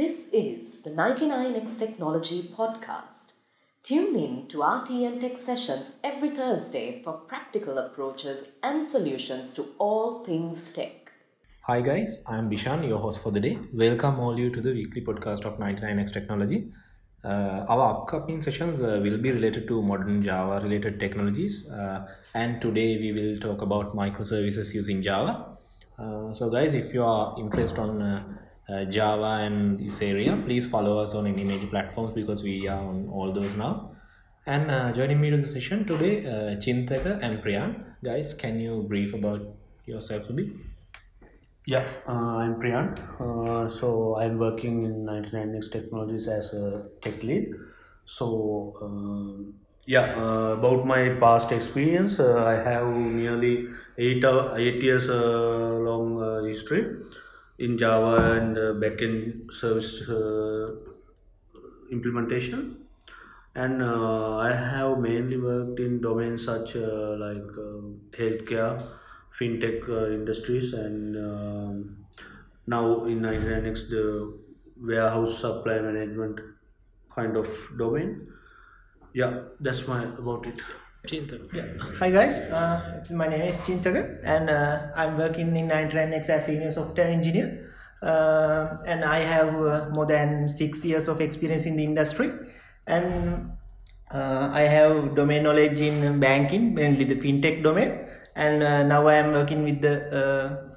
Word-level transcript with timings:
This 0.00 0.30
is 0.32 0.80
the 0.80 0.92
99x 0.92 1.78
Technology 1.78 2.40
podcast. 2.58 3.34
Tune 3.82 4.16
in 4.16 4.46
to 4.48 4.60
RTN 4.60 5.20
Tech 5.20 5.36
sessions 5.36 6.00
every 6.02 6.30
Thursday 6.30 7.02
for 7.04 7.12
practical 7.32 7.76
approaches 7.76 8.52
and 8.62 8.88
solutions 8.88 9.52
to 9.56 9.66
all 9.78 10.24
things 10.24 10.72
tech. 10.72 11.12
Hi 11.64 11.82
guys, 11.82 12.24
I'm 12.26 12.48
Bishan, 12.48 12.88
your 12.88 12.98
host 12.98 13.22
for 13.22 13.30
the 13.30 13.40
day. 13.40 13.58
Welcome 13.74 14.18
all 14.20 14.38
you 14.38 14.48
to 14.48 14.62
the 14.62 14.72
weekly 14.72 15.02
podcast 15.02 15.44
of 15.44 15.58
99x 15.58 16.14
Technology. 16.14 16.72
Uh, 17.22 17.66
our 17.68 17.90
upcoming 17.90 18.40
sessions 18.40 18.80
uh, 18.80 19.00
will 19.02 19.18
be 19.18 19.32
related 19.32 19.68
to 19.68 19.82
modern 19.82 20.22
Java 20.22 20.60
related 20.62 20.98
technologies, 20.98 21.68
uh, 21.68 22.06
and 22.34 22.62
today 22.62 22.96
we 22.96 23.12
will 23.12 23.38
talk 23.38 23.60
about 23.60 23.94
microservices 23.94 24.72
using 24.72 25.02
Java. 25.02 25.58
Uh, 25.98 26.32
so, 26.32 26.48
guys, 26.48 26.72
if 26.72 26.94
you 26.94 27.04
are 27.04 27.38
interested 27.38 27.78
on 27.78 28.00
uh, 28.70 28.74
uh, 28.74 28.84
Java 28.84 29.44
and 29.44 29.78
this 29.78 30.00
area, 30.02 30.36
please 30.44 30.66
follow 30.66 30.98
us 30.98 31.14
on 31.14 31.26
any 31.26 31.44
major 31.44 31.66
platforms 31.66 32.14
because 32.14 32.42
we 32.42 32.68
are 32.68 32.80
on 32.80 33.08
all 33.08 33.32
those 33.32 33.54
now. 33.56 33.90
And 34.46 34.70
uh, 34.70 34.92
joining 34.92 35.20
me 35.20 35.30
to 35.30 35.36
the 35.36 35.48
session 35.48 35.84
today, 35.86 36.26
uh, 36.26 36.56
Chintaka 36.56 37.22
and 37.22 37.42
Priyan. 37.42 37.84
Guys, 38.02 38.34
can 38.34 38.58
you 38.58 38.84
brief 38.88 39.14
about 39.14 39.42
yourself 39.86 40.30
a 40.30 40.32
bit? 40.32 40.48
Yeah, 41.66 41.88
uh, 42.08 42.12
I'm 42.12 42.54
Priyan. 42.54 42.98
Uh, 43.20 43.68
so 43.68 44.16
I'm 44.16 44.38
working 44.38 44.84
in 44.84 45.04
99x 45.04 45.70
Technologies 45.70 46.28
as 46.28 46.54
a 46.54 46.86
tech 47.02 47.22
lead. 47.22 47.52
So 48.04 48.74
um 48.82 49.54
yeah, 49.86 50.14
uh, 50.16 50.52
about 50.58 50.86
my 50.86 51.10
past 51.20 51.52
experience, 51.52 52.20
uh, 52.20 52.44
I 52.44 52.54
have 52.68 52.86
nearly 52.86 53.68
eight 53.98 54.24
uh, 54.24 54.54
eight 54.56 54.82
years 54.82 55.08
uh, 55.08 55.78
long 55.88 56.22
uh, 56.22 56.42
history 56.44 56.84
in 57.60 57.78
Java 57.78 58.32
and 58.32 58.58
uh, 58.58 58.72
backend 58.82 59.52
service 59.52 60.08
uh, 60.08 60.76
implementation. 61.90 62.86
And 63.54 63.82
uh, 63.82 64.36
I 64.38 64.52
have 64.54 64.98
mainly 64.98 65.36
worked 65.36 65.80
in 65.80 66.00
domains 66.00 66.44
such 66.44 66.76
uh, 66.76 67.16
like 67.18 67.50
uh, 67.58 67.82
healthcare, 68.16 68.86
fintech 69.38 69.88
uh, 69.88 70.10
industries, 70.12 70.72
and 70.72 71.16
um, 71.16 72.06
now 72.66 73.04
in 73.06 73.20
99x 73.20 73.88
the 73.90 74.38
warehouse 74.80 75.40
supply 75.40 75.80
management 75.80 76.40
kind 77.12 77.36
of 77.36 77.48
domain. 77.76 78.28
Yeah, 79.14 79.40
that's 79.60 79.88
my 79.88 80.04
about 80.04 80.46
it. 80.46 80.60
Yeah. 81.08 81.64
Hi 81.98 82.10
guys, 82.10 82.36
uh, 82.52 83.02
my 83.10 83.26
name 83.26 83.48
is 83.48 83.56
Chintaka 83.64 84.20
and 84.22 84.50
uh, 84.50 84.88
I'm 84.94 85.16
working 85.16 85.56
in 85.56 85.68
99x 85.68 86.28
as 86.28 86.44
senior 86.44 86.70
software 86.70 87.06
engineer. 87.06 87.72
Uh, 88.02 88.76
and 88.86 89.04
I 89.04 89.20
have 89.20 89.54
uh, 89.54 89.88
more 89.92 90.04
than 90.06 90.48
six 90.48 90.84
years 90.84 91.08
of 91.08 91.20
experience 91.22 91.64
in 91.64 91.76
the 91.76 91.84
industry. 91.84 92.30
And 92.86 93.52
uh, 94.12 94.50
I 94.52 94.62
have 94.62 95.14
domain 95.14 95.42
knowledge 95.44 95.80
in 95.80 96.20
banking, 96.20 96.74
mainly 96.74 97.04
the 97.04 97.16
fintech 97.16 97.62
domain. 97.62 98.06
And 98.36 98.62
uh, 98.62 98.82
now 98.82 99.06
I 99.06 99.14
am 99.16 99.32
working 99.32 99.64
with 99.64 99.80
the 99.80 100.70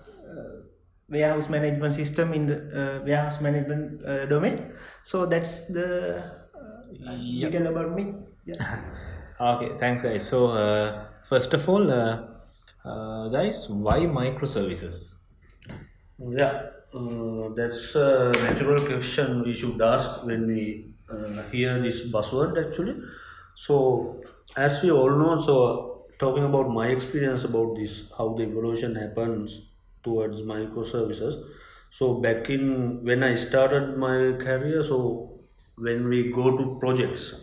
warehouse 1.10 1.50
management 1.50 1.94
system 1.94 2.34
in 2.34 2.48
the 2.48 2.58
uh, 2.72 3.06
warehouse 3.06 3.42
management 3.42 4.06
uh, 4.06 4.26
domain. 4.26 4.72
So 5.04 5.26
that's 5.26 5.68
the 5.68 6.24
uh, 6.56 7.12
Yep. 7.20 7.52
detail 7.52 7.68
about 7.68 7.96
me. 7.96 8.14
Yeah. 8.46 8.80
Okay, 9.44 9.78
thanks, 9.78 10.02
guys. 10.02 10.26
So, 10.26 10.48
uh, 10.48 11.06
first 11.28 11.54
of 11.54 11.68
all, 11.68 11.92
uh, 11.92 12.28
uh, 12.86 13.28
guys, 13.28 13.68
why 13.70 13.98
microservices? 14.20 15.16
Yeah, 16.18 16.70
uh, 16.94 17.50
that's 17.54 17.94
a 17.96 18.32
natural 18.32 18.86
question 18.86 19.44
we 19.44 19.54
should 19.54 19.82
ask 19.82 20.24
when 20.24 20.48
we 20.48 20.94
uh, 21.10 21.42
hear 21.52 21.78
this 21.82 22.10
buzzword 22.10 22.56
actually. 22.66 22.96
So, 23.56 24.22
as 24.56 24.82
we 24.82 24.92
all 24.92 25.12
know, 25.12 25.42
so 25.42 26.06
talking 26.20 26.46
about 26.46 26.70
my 26.70 26.88
experience 26.88 27.44
about 27.44 27.76
this, 27.76 28.06
how 28.18 28.36
the 28.36 28.44
evolution 28.44 28.96
happens 28.96 29.60
towards 30.04 30.42
microservices. 30.44 31.44
So, 31.92 32.14
back 32.14 32.50
in 32.50 33.04
when 33.04 33.24
I 33.24 33.36
started 33.36 33.98
my 33.98 34.38
career, 34.46 34.84
so 34.86 35.42
when 35.76 36.08
we 36.08 36.32
go 36.32 36.58
to 36.58 36.78
projects, 36.80 37.36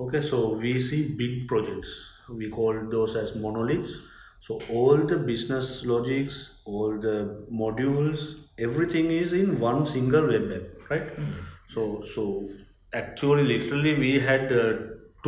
Okay, 0.00 0.20
so 0.20 0.52
we 0.54 0.78
see 0.78 1.02
big 1.20 1.48
projects. 1.48 1.90
We 2.28 2.48
call 2.50 2.74
those 2.90 3.16
as 3.16 3.34
monoliths. 3.34 3.94
So 4.40 4.60
all 4.70 4.98
the 4.98 5.16
business 5.16 5.84
logics, 5.84 6.60
all 6.64 6.98
the 7.00 7.44
modules, 7.52 8.36
everything 8.58 9.10
is 9.10 9.32
in 9.32 9.58
one 9.58 9.84
single 9.86 10.28
web 10.28 10.52
app, 10.58 10.90
right? 10.90 11.08
So 11.74 12.04
so 12.14 12.48
actually, 12.92 13.44
literally, 13.44 13.94
we 14.04 14.12
had 14.20 14.52
uh, 14.52 14.72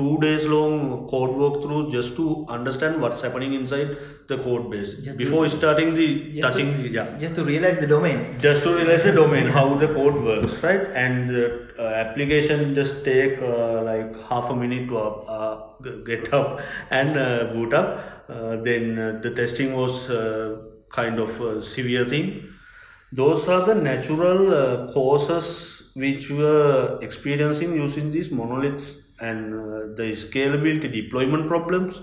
two 0.00 0.12
days 0.24 0.44
long 0.54 0.74
code 1.12 1.32
walkthrough 1.42 1.80
just 1.96 2.12
to 2.18 2.26
understand 2.58 3.00
what's 3.04 3.22
happening 3.28 3.54
inside 3.60 3.90
the 4.32 4.38
code 4.46 4.66
base 4.74 4.90
Just 4.94 5.06
to- 5.10 5.16
before 5.22 5.48
starting 5.54 5.90
the 6.00 6.06
touching. 6.44 6.68
to- 6.82 6.92
yeah, 6.98 7.08
Just 7.24 7.34
to 7.40 7.44
realize 7.52 7.78
the 7.84 7.88
domain. 7.94 8.20
just 8.46 8.62
to 8.66 8.74
realize 8.78 9.02
the 9.08 9.14
domain 9.22 9.48
how 9.56 9.64
the 9.82 9.88
code 9.98 10.18
works 10.28 10.54
right 10.66 10.84
and 11.04 11.30
the 11.36 11.44
uh, 11.78 11.88
application 12.04 12.62
just 12.78 13.04
take 13.10 13.34
uh, 13.50 13.82
like 13.90 14.10
half 14.28 14.50
a 14.54 14.56
minute 14.62 14.86
to 14.92 14.98
up, 14.98 15.18
uh, 15.38 15.54
get 16.10 16.32
up 16.40 16.60
and 17.00 17.18
uh, 17.26 17.44
boot 17.54 17.74
up 17.82 17.88
uh, 18.28 18.56
then 18.68 18.98
uh, 18.98 19.10
the 19.26 19.30
testing 19.42 19.72
was 19.82 19.98
uh, 20.10 20.56
kind 21.00 21.18
of 21.26 21.40
a 21.50 21.52
severe 21.74 22.04
thing 22.14 22.26
those 23.20 23.48
are 23.48 23.62
the 23.66 23.74
natural 23.74 24.40
uh, 24.62 24.92
causes 24.96 25.46
which 25.94 26.30
we 26.30 26.36
were 26.38 26.98
experiencing 27.08 27.74
using 27.84 28.10
these 28.16 28.30
monoliths 28.40 28.90
and 29.20 29.54
uh, 29.54 29.78
the 30.00 30.12
scalability 30.24 30.92
deployment 30.92 31.48
problems. 31.48 32.00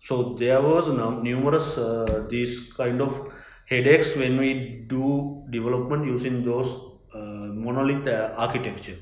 So 0.00 0.36
there 0.38 0.60
was 0.60 0.88
num- 0.88 1.22
numerous 1.22 1.76
uh, 1.78 2.24
these 2.28 2.72
kind 2.72 3.00
of 3.00 3.32
headaches 3.66 4.16
when 4.16 4.38
we 4.38 4.84
do 4.88 5.44
development 5.50 6.06
using 6.06 6.44
those 6.44 6.68
uh, 7.14 7.18
monolith 7.64 8.06
architecture. 8.36 8.96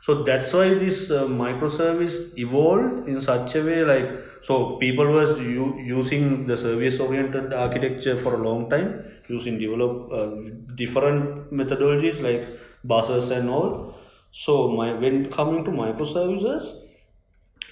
So 0.00 0.22
that's 0.22 0.52
why 0.52 0.74
this 0.74 1.10
uh, 1.10 1.24
microservice 1.24 2.36
evolved 2.38 3.08
in 3.08 3.20
such 3.22 3.54
a 3.54 3.62
way 3.64 3.82
like 3.84 4.08
so 4.42 4.76
people 4.76 5.06
was 5.06 5.38
u- 5.40 5.78
using 5.78 6.46
the 6.46 6.56
service 6.58 7.00
oriented 7.00 7.54
architecture 7.54 8.16
for 8.16 8.34
a 8.34 8.42
long 8.48 8.68
time 8.68 9.02
using 9.28 9.58
develop 9.58 10.12
uh, 10.12 10.30
different 10.74 11.50
methodologies 11.50 12.20
like 12.20 12.44
buses 12.84 13.30
and 13.30 13.48
all. 13.48 13.94
So 14.30 14.68
my 14.72 14.92
when 14.92 15.30
coming 15.30 15.64
to 15.64 15.70
microservices 15.70 16.66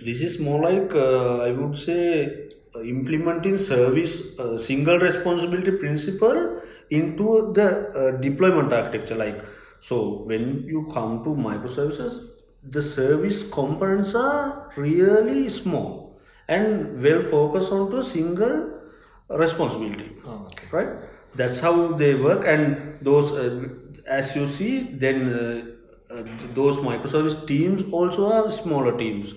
this 0.05 0.21
is 0.21 0.39
more 0.39 0.61
like 0.69 0.95
uh, 0.95 1.39
i 1.49 1.51
would 1.51 1.77
say 1.77 2.51
implementing 2.81 3.59
service 3.59 4.39
uh, 4.39 4.57
single 4.57 4.99
responsibility 4.99 5.73
principle 5.73 6.61
into 6.91 7.53
the 7.55 7.69
uh, 7.91 8.11
deployment 8.21 8.73
architecture. 8.73 9.15
Like 9.15 9.45
so 9.81 10.23
when 10.25 10.65
you 10.67 10.89
come 10.93 11.25
to 11.25 11.31
microservices 11.31 12.29
the 12.63 12.81
service 12.81 13.49
components 13.51 14.15
are 14.15 14.71
really 14.77 15.49
small 15.49 16.21
and 16.49 17.03
well 17.03 17.23
focused 17.25 17.73
onto 17.73 17.99
a 17.99 18.03
single 18.03 18.81
responsibility. 19.29 20.13
Oh, 20.25 20.47
okay. 20.47 20.67
right? 20.71 20.89
That's 21.35 21.61
how 21.61 21.93
they 21.95 22.15
work. 22.15 22.47
And 22.47 22.99
those 23.03 23.33
uh, 23.33 23.69
as 24.07 24.35
you 24.37 24.47
see 24.47 24.91
then 24.93 25.33
uh, 25.33 26.15
uh, 26.15 26.23
those 26.55 26.77
microservice 26.77 27.47
teams 27.47 27.83
also 27.93 28.33
are 28.33 28.51
smaller 28.51 28.97
teams 28.97 29.35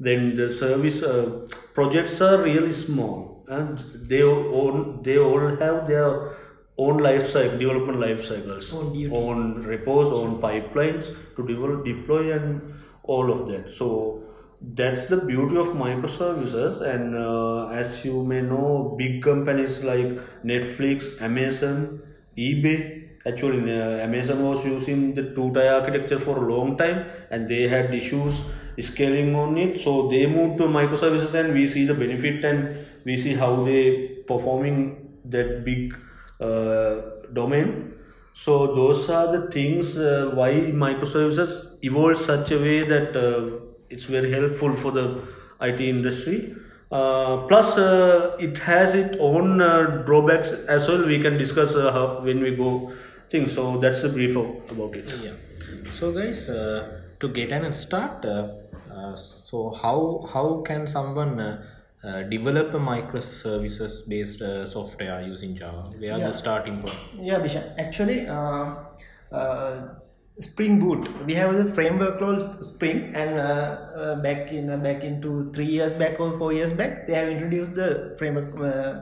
then 0.00 0.36
the 0.36 0.52
service 0.52 1.02
uh, 1.02 1.46
projects 1.74 2.20
are 2.20 2.42
really 2.42 2.72
small 2.72 3.44
and 3.48 3.78
they 4.08 4.22
own 4.22 5.00
they 5.02 5.18
all 5.18 5.56
have 5.56 5.86
their 5.88 6.36
own 6.76 6.98
life 6.98 7.28
cycle 7.28 7.58
development 7.58 8.00
life 8.00 8.24
cycles. 8.24 8.72
Own 8.72 9.62
repos 9.62 10.12
own 10.12 10.40
pipelines 10.40 11.14
to 11.36 11.46
develop 11.46 11.84
deploy 11.84 12.32
and 12.32 12.74
all 13.02 13.32
of 13.32 13.48
that. 13.48 13.74
So 13.74 14.22
that's 14.60 15.06
the 15.06 15.16
beauty 15.16 15.56
of 15.56 15.68
microservices 15.68 16.80
and 16.82 17.16
uh, 17.16 17.68
as 17.68 18.04
you 18.04 18.24
may 18.24 18.40
know 18.40 18.94
big 18.98 19.22
companies 19.22 19.84
like 19.84 20.18
netflix 20.44 21.20
amazon 21.22 22.00
ebay 22.36 23.08
actually 23.24 23.60
uh, 23.72 23.98
amazon 23.98 24.42
was 24.42 24.64
using 24.64 25.14
the 25.14 25.22
two 25.36 25.52
tier 25.54 25.72
architecture 25.72 26.18
for 26.18 26.44
a 26.44 26.52
long 26.52 26.76
time 26.76 27.06
and 27.30 27.48
they 27.48 27.68
had 27.68 27.94
issues 27.94 28.40
scaling 28.80 29.34
on 29.34 29.58
it 29.58 29.80
so 29.80 30.08
they 30.08 30.26
move 30.26 30.56
to 30.56 30.64
microservices 30.64 31.34
and 31.34 31.52
we 31.52 31.66
see 31.66 31.84
the 31.86 31.94
benefit 31.94 32.44
and 32.44 32.86
we 33.04 33.16
see 33.16 33.34
how 33.34 33.64
they 33.64 34.08
performing 34.26 35.18
that 35.24 35.64
big 35.64 35.94
uh, 36.40 37.00
domain 37.32 37.92
so 38.42 38.72
those 38.74 39.10
are 39.10 39.26
the 39.32 39.50
things 39.50 39.96
uh, 39.96 40.30
why 40.32 40.50
microservices 40.82 41.52
evolved 41.82 42.20
such 42.24 42.52
a 42.52 42.58
way 42.58 42.84
that 42.84 43.16
uh, 43.16 43.66
it's 43.90 44.04
very 44.04 44.30
helpful 44.32 44.76
for 44.76 44.92
the 44.92 45.22
IT 45.60 45.80
industry. 45.80 46.54
Uh, 46.92 47.48
plus, 47.48 47.76
uh, 47.76 48.36
it 48.38 48.58
has 48.58 48.94
its 48.94 49.16
own 49.18 49.60
uh, 49.60 50.02
drawbacks 50.06 50.50
as 50.76 50.86
well. 50.88 51.04
We 51.04 51.20
can 51.20 51.36
discuss 51.36 51.72
how, 51.72 52.20
when 52.22 52.40
we 52.40 52.54
go 52.54 52.92
things. 53.28 53.54
So 53.54 53.78
that's 53.78 54.02
the 54.02 54.08
brief 54.08 54.36
about 54.36 54.94
it. 54.94 55.12
Yeah. 55.20 55.32
So, 55.90 56.12
guys, 56.12 56.46
to 56.46 57.28
get 57.28 57.50
an 57.50 57.72
start, 57.72 58.24
so 59.14 59.70
how 59.82 60.26
how 60.32 60.62
can 60.68 60.86
someone 60.86 61.38
uh, 61.40 61.62
uh, 62.04 62.22
develop 62.34 62.74
a 62.74 62.78
microservices 62.78 64.08
based 64.08 64.42
uh, 64.42 64.66
software 64.66 65.20
using 65.22 65.54
Java? 65.56 65.82
Where 65.98 66.14
are 66.14 66.18
Yeah. 66.18 66.28
the 66.28 66.32
starting 66.32 66.80
point? 66.82 66.98
Yeah, 67.30 67.38
Bishan. 67.46 67.64
Actually, 67.78 68.26
uh, 68.26 68.74
uh, 69.32 69.88
Spring 70.40 70.78
Boot. 70.80 71.08
We 71.26 71.34
have 71.34 71.54
the 71.56 71.66
framework 71.74 72.18
called 72.20 72.64
Spring, 72.64 73.12
and 73.14 73.38
uh, 73.38 73.44
uh, 73.44 74.14
back 74.22 74.52
in 74.52 74.70
uh, 74.70 74.76
back 74.88 75.02
into 75.02 75.50
three 75.52 75.66
years 75.66 75.94
back 75.94 76.20
or 76.20 76.38
four 76.38 76.52
years 76.52 76.72
back, 76.72 77.06
they 77.06 77.14
have 77.14 77.28
introduced 77.28 77.74
the 77.74 78.14
framework 78.18 78.54
uh, 78.60 79.00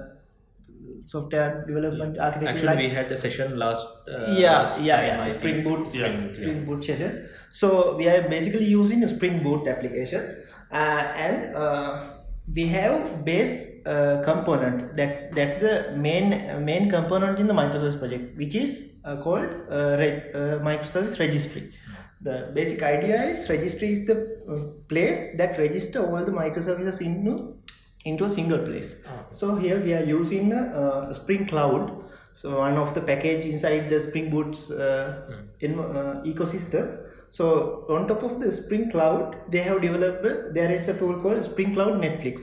software 1.05 1.65
development 1.67 2.19
architecture. 2.19 2.49
Actually, 2.53 2.67
like- 2.67 2.79
we 2.79 2.89
had 2.89 3.13
a 3.13 3.17
session 3.17 3.59
last. 3.59 3.85
Uh, 4.09 4.35
yeah, 4.39 4.59
last 4.61 4.81
yeah, 4.81 5.03
yeah. 5.03 5.29
Spring. 5.29 5.63
Boot, 5.65 5.95
Yeah. 5.95 6.07
Spring, 6.07 6.35
Spring 6.35 6.65
Boot 6.67 6.85
session. 6.85 7.29
So 7.59 7.97
we 7.97 8.07
are 8.13 8.29
basically 8.29 8.67
using 8.67 9.07
Spring 9.07 9.43
Boot 9.43 9.67
applications, 9.67 10.33
uh, 10.71 11.03
and 11.27 11.57
uh, 11.57 12.11
we 12.55 12.67
have 12.69 13.25
base 13.25 13.55
uh, 13.87 14.21
component. 14.25 14.95
That's 14.99 15.23
that's 15.37 15.57
the 15.63 15.95
main 15.97 16.35
main 16.67 16.91
component 16.91 17.39
in 17.39 17.47
the 17.47 17.55
microservice 17.61 17.99
project, 18.03 18.37
which 18.37 18.55
is 18.55 18.75
uh, 19.05 19.17
called 19.23 19.49
uh, 19.71 19.97
re- 20.03 20.25
uh, 20.35 20.59
microservice 20.69 21.19
registry. 21.19 21.73
The 22.21 22.51
basic 22.59 22.83
idea 22.83 23.23
is 23.31 23.49
registry 23.49 23.93
is 23.95 24.05
the 24.11 24.19
place 24.93 25.25
that 25.39 25.59
register 25.59 26.05
all 26.11 26.29
the 26.29 26.37
microservices 26.43 27.01
into 27.01 27.57
into 28.05 28.27
a 28.27 28.31
single 28.37 28.63
place. 28.69 28.97
So 29.31 29.57
here 29.57 29.81
we 29.81 29.95
are 29.95 30.05
using 30.05 30.53
uh, 30.53 31.11
Spring 31.23 31.47
Cloud. 31.47 32.05
So 32.35 32.59
one 32.59 32.77
of 32.77 32.95
the 32.95 33.01
package 33.01 33.47
inside 33.47 33.89
the 33.89 33.99
Spring 33.99 34.31
Boot's 34.31 34.71
uh, 34.71 35.43
in, 35.61 35.79
uh, 35.79 36.23
ecosystem. 36.27 37.06
So 37.29 37.85
on 37.89 38.09
top 38.09 38.23
of 38.23 38.41
the 38.41 38.51
Spring 38.53 38.91
Cloud, 38.91 39.37
they 39.51 39.59
have 39.59 39.83
developed 39.83 40.55
there 40.55 40.71
is 40.71 40.89
a 40.89 40.99
tool 40.99 41.21
called 41.21 41.43
Spring 41.43 41.75
Cloud 41.75 42.01
Netflix. 42.01 42.43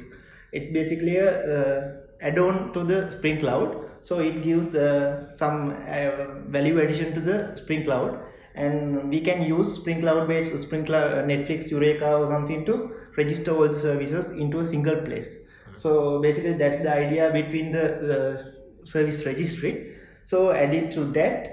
It 0.52 0.74
basically 0.74 1.18
a 1.18 1.30
uh, 1.30 1.94
add-on 2.22 2.74
to 2.74 2.84
the 2.84 3.10
Spring 3.10 3.40
Cloud. 3.40 3.90
So 4.02 4.20
it 4.20 4.44
gives 4.44 4.76
uh, 4.76 5.30
some 5.30 5.72
uh, 5.72 6.50
value 6.50 6.80
addition 6.80 7.14
to 7.16 7.22
the 7.22 7.56
Spring 7.56 7.86
Cloud, 7.86 8.20
and 8.54 9.10
we 9.10 9.22
can 9.22 9.44
use 9.44 9.76
Spring 9.76 10.02
Cloud 10.02 10.28
based 10.28 10.58
Spring 10.60 10.86
Cloud 10.86 11.26
Netflix 11.26 11.72
Eureka 11.72 12.18
or 12.18 12.28
something 12.28 12.66
to 12.66 12.92
register 13.16 13.52
all 13.52 13.68
the 13.68 13.80
services 13.80 14.32
into 14.32 14.60
a 14.60 14.66
single 14.66 14.98
place. 14.98 15.38
So 15.76 16.22
basically, 16.22 16.54
that's 16.54 16.84
the 16.84 16.94
idea 16.94 17.32
between 17.32 17.72
the 17.72 17.86
uh, 18.18 18.86
service 18.86 19.26
registry. 19.26 19.96
So 20.24 20.52
added 20.52 20.92
to 20.92 21.06
that, 21.14 21.53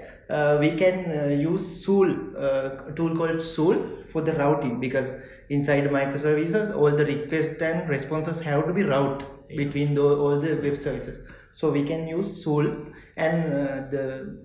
we 0.59 0.75
can 0.77 0.97
uh, 1.19 1.27
use 1.27 1.85
Zuul, 1.85 2.35
uh, 2.35 2.89
a 2.89 2.91
tool 2.95 3.15
called 3.17 3.37
Zuul 3.37 4.09
for 4.11 4.21
the 4.21 4.33
routing 4.33 4.79
because 4.79 5.13
inside 5.49 5.83
microservices, 5.89 6.75
all 6.75 6.91
the 6.91 7.05
requests 7.05 7.61
and 7.61 7.89
responses 7.89 8.41
have 8.41 8.65
to 8.67 8.73
be 8.73 8.83
routed 8.83 9.27
between 9.49 9.93
the, 9.93 10.01
all 10.01 10.39
the 10.39 10.55
web 10.55 10.77
services. 10.77 11.27
So 11.51 11.71
we 11.71 11.83
can 11.83 12.07
use 12.07 12.45
Zuul 12.45 12.93
and 13.17 13.53
uh, 13.53 13.89
the 13.89 14.37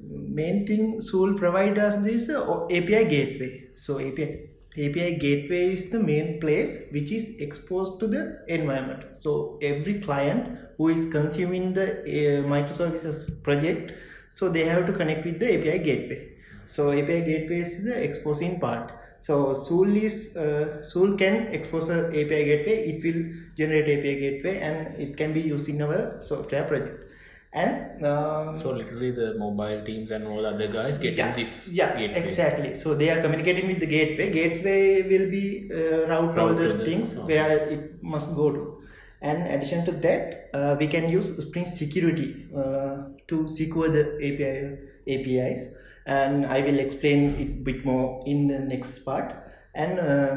main 0.00 0.66
thing 0.66 0.98
Zuul 0.98 1.36
provides 1.36 1.78
us 1.78 1.96
this 1.96 2.28
uh, 2.28 2.64
API 2.66 3.04
gateway. 3.06 3.64
So 3.74 3.98
API 3.98 4.50
API 4.74 5.16
gateway 5.16 5.72
is 5.72 5.90
the 5.90 5.98
main 5.98 6.38
place 6.40 6.82
which 6.92 7.10
is 7.10 7.36
exposed 7.40 7.98
to 7.98 8.06
the 8.06 8.44
environment. 8.46 9.16
So 9.16 9.58
every 9.60 10.00
client 10.00 10.58
who 10.76 10.88
is 10.88 11.10
consuming 11.10 11.72
the 11.72 11.88
uh, 12.02 12.42
microservices 12.46 13.42
project, 13.42 13.92
so 14.28 14.48
they 14.48 14.64
have 14.64 14.86
to 14.86 14.92
connect 14.92 15.24
with 15.24 15.38
the 15.40 15.48
API 15.58 15.78
gateway. 15.78 16.28
So 16.66 16.92
API 16.92 17.22
gateway 17.22 17.60
is 17.60 17.82
the 17.84 17.96
exposing 18.02 18.60
part. 18.60 18.92
So 19.20 19.52
Zuul 19.54 19.96
is 20.00 20.36
uh, 20.36 20.80
Zuul 20.82 21.18
can 21.18 21.48
expose 21.48 21.88
a 21.88 22.08
API 22.08 22.44
gateway. 22.50 22.76
It 22.92 23.02
will 23.04 23.20
generate 23.56 23.88
API 23.98 24.14
gateway 24.20 24.58
and 24.58 24.96
it 25.00 25.16
can 25.16 25.32
be 25.32 25.40
used 25.40 25.68
in 25.68 25.82
our 25.82 26.18
software 26.22 26.64
project. 26.64 27.04
And 27.52 28.04
um, 28.04 28.54
So 28.54 28.72
literally, 28.72 29.10
the 29.10 29.34
mobile 29.38 29.82
teams 29.84 30.10
and 30.10 30.26
all 30.26 30.44
other 30.44 30.68
guys 30.68 30.98
getting 30.98 31.16
yeah, 31.18 31.32
this 31.34 31.70
yeah 31.72 31.96
gateway. 31.98 32.20
exactly 32.22 32.74
so 32.74 32.94
they 32.94 33.08
are 33.08 33.22
communicating 33.22 33.66
with 33.68 33.80
the 33.80 33.86
gateway 33.86 34.30
gateway 34.30 35.02
will 35.02 35.30
be 35.30 35.70
uh, 35.72 36.06
route 36.10 36.38
all 36.38 36.52
the 36.54 36.78
things 36.84 37.16
where 37.16 37.56
it 37.70 38.02
must 38.02 38.34
go 38.36 38.50
to 38.52 38.77
and 39.20 39.46
addition 39.48 39.84
to 39.84 39.92
that 39.92 40.50
uh, 40.54 40.76
we 40.78 40.86
can 40.86 41.08
use 41.08 41.36
spring 41.36 41.66
security 41.66 42.46
uh, 42.56 42.96
to 43.26 43.48
secure 43.48 43.88
the 43.88 44.04
api 44.28 44.78
apis 45.06 45.60
and 46.06 46.46
i 46.46 46.60
will 46.60 46.78
explain 46.78 47.34
it 47.42 47.64
bit 47.64 47.84
more 47.84 48.22
in 48.26 48.46
the 48.46 48.58
next 48.58 49.00
part 49.00 49.34
and 49.74 49.98
uh, 49.98 50.36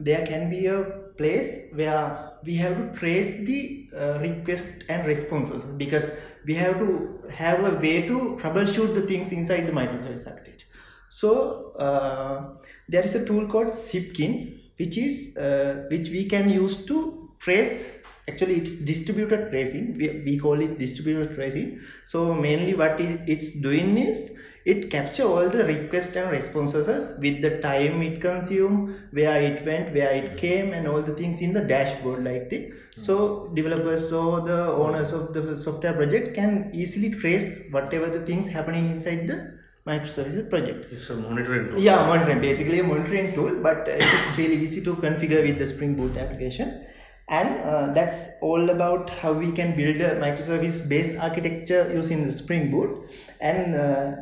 there 0.00 0.26
can 0.26 0.50
be 0.50 0.66
a 0.66 0.82
place 1.16 1.70
where 1.74 2.30
we 2.44 2.56
have 2.56 2.76
to 2.76 2.98
trace 2.98 3.44
the 3.44 3.88
uh, 3.96 4.18
request 4.20 4.84
and 4.88 5.06
responses 5.06 5.62
because 5.74 6.10
we 6.46 6.54
have 6.54 6.78
to 6.78 7.20
have 7.30 7.64
a 7.64 7.76
way 7.78 8.08
to 8.08 8.38
troubleshoot 8.40 8.94
the 8.94 9.02
things 9.02 9.32
inside 9.32 9.66
the 9.66 9.72
microservice 9.72 10.26
architecture. 10.26 10.66
So 11.08 11.72
uh, 11.72 12.54
there 12.88 13.02
is 13.02 13.14
a 13.14 13.26
tool 13.26 13.46
called 13.48 13.68
Zipkin, 13.68 14.60
which 14.78 14.96
is 14.96 15.36
uh, 15.36 15.86
which 15.90 16.08
we 16.08 16.24
can 16.26 16.48
use 16.48 16.86
to 16.86 17.30
trace. 17.38 17.88
Actually, 18.28 18.56
it's 18.56 18.76
distributed 18.76 19.50
tracing. 19.50 19.96
We, 19.96 20.22
we 20.24 20.38
call 20.38 20.60
it 20.60 20.78
distributed 20.78 21.34
tracing. 21.34 21.80
So 22.04 22.34
mainly, 22.34 22.74
what 22.74 23.00
it, 23.00 23.20
it's 23.26 23.54
doing 23.54 23.96
is 23.98 24.36
it 24.64 24.90
capture 24.90 25.24
all 25.24 25.48
the 25.48 25.64
requests 25.64 26.14
and 26.16 26.30
responses 26.30 27.18
with 27.18 27.40
the 27.40 27.58
time 27.60 28.02
it 28.02 28.20
consumed 28.20 28.94
where 29.10 29.40
it 29.40 29.64
went 29.64 29.94
where 29.94 30.10
it 30.12 30.36
came 30.36 30.74
and 30.74 30.86
all 30.86 31.00
the 31.00 31.14
things 31.14 31.40
in 31.40 31.54
the 31.54 31.60
dashboard 31.62 32.22
like 32.22 32.50
this 32.50 32.70
so 32.94 33.50
developers 33.54 34.12
or 34.12 34.42
the 34.42 34.60
owners 34.84 35.12
of 35.14 35.32
the 35.32 35.56
software 35.56 35.94
project 35.94 36.34
can 36.34 36.70
easily 36.74 37.10
trace 37.10 37.62
whatever 37.70 38.10
the 38.10 38.20
things 38.26 38.48
happening 38.50 38.90
inside 38.90 39.26
the 39.26 39.58
microservices 39.86 40.48
project 40.50 40.92
It's 40.92 41.08
a 41.08 41.14
monitoring 41.16 41.70
tool. 41.70 41.78
yeah 41.80 42.04
monitoring 42.06 42.42
basically 42.42 42.80
a 42.80 42.84
monitoring 42.84 43.34
tool 43.34 43.62
but 43.62 43.88
it 43.88 44.02
is 44.02 44.36
really 44.36 44.56
easy 44.56 44.82
to 44.84 44.94
configure 44.96 45.42
with 45.46 45.58
the 45.58 45.66
spring 45.66 45.94
boot 45.96 46.18
application 46.18 46.84
and 47.30 47.60
uh, 47.60 47.92
that's 47.92 48.30
all 48.40 48.70
about 48.70 49.08
how 49.08 49.32
we 49.32 49.52
can 49.52 49.76
build 49.76 49.96
a 49.96 50.16
microservice 50.20 50.86
based 50.88 51.16
architecture 51.16 51.90
using 51.94 52.26
the 52.26 52.32
spring 52.32 52.70
boot 52.70 53.10
and 53.40 53.74
uh, 53.74 54.12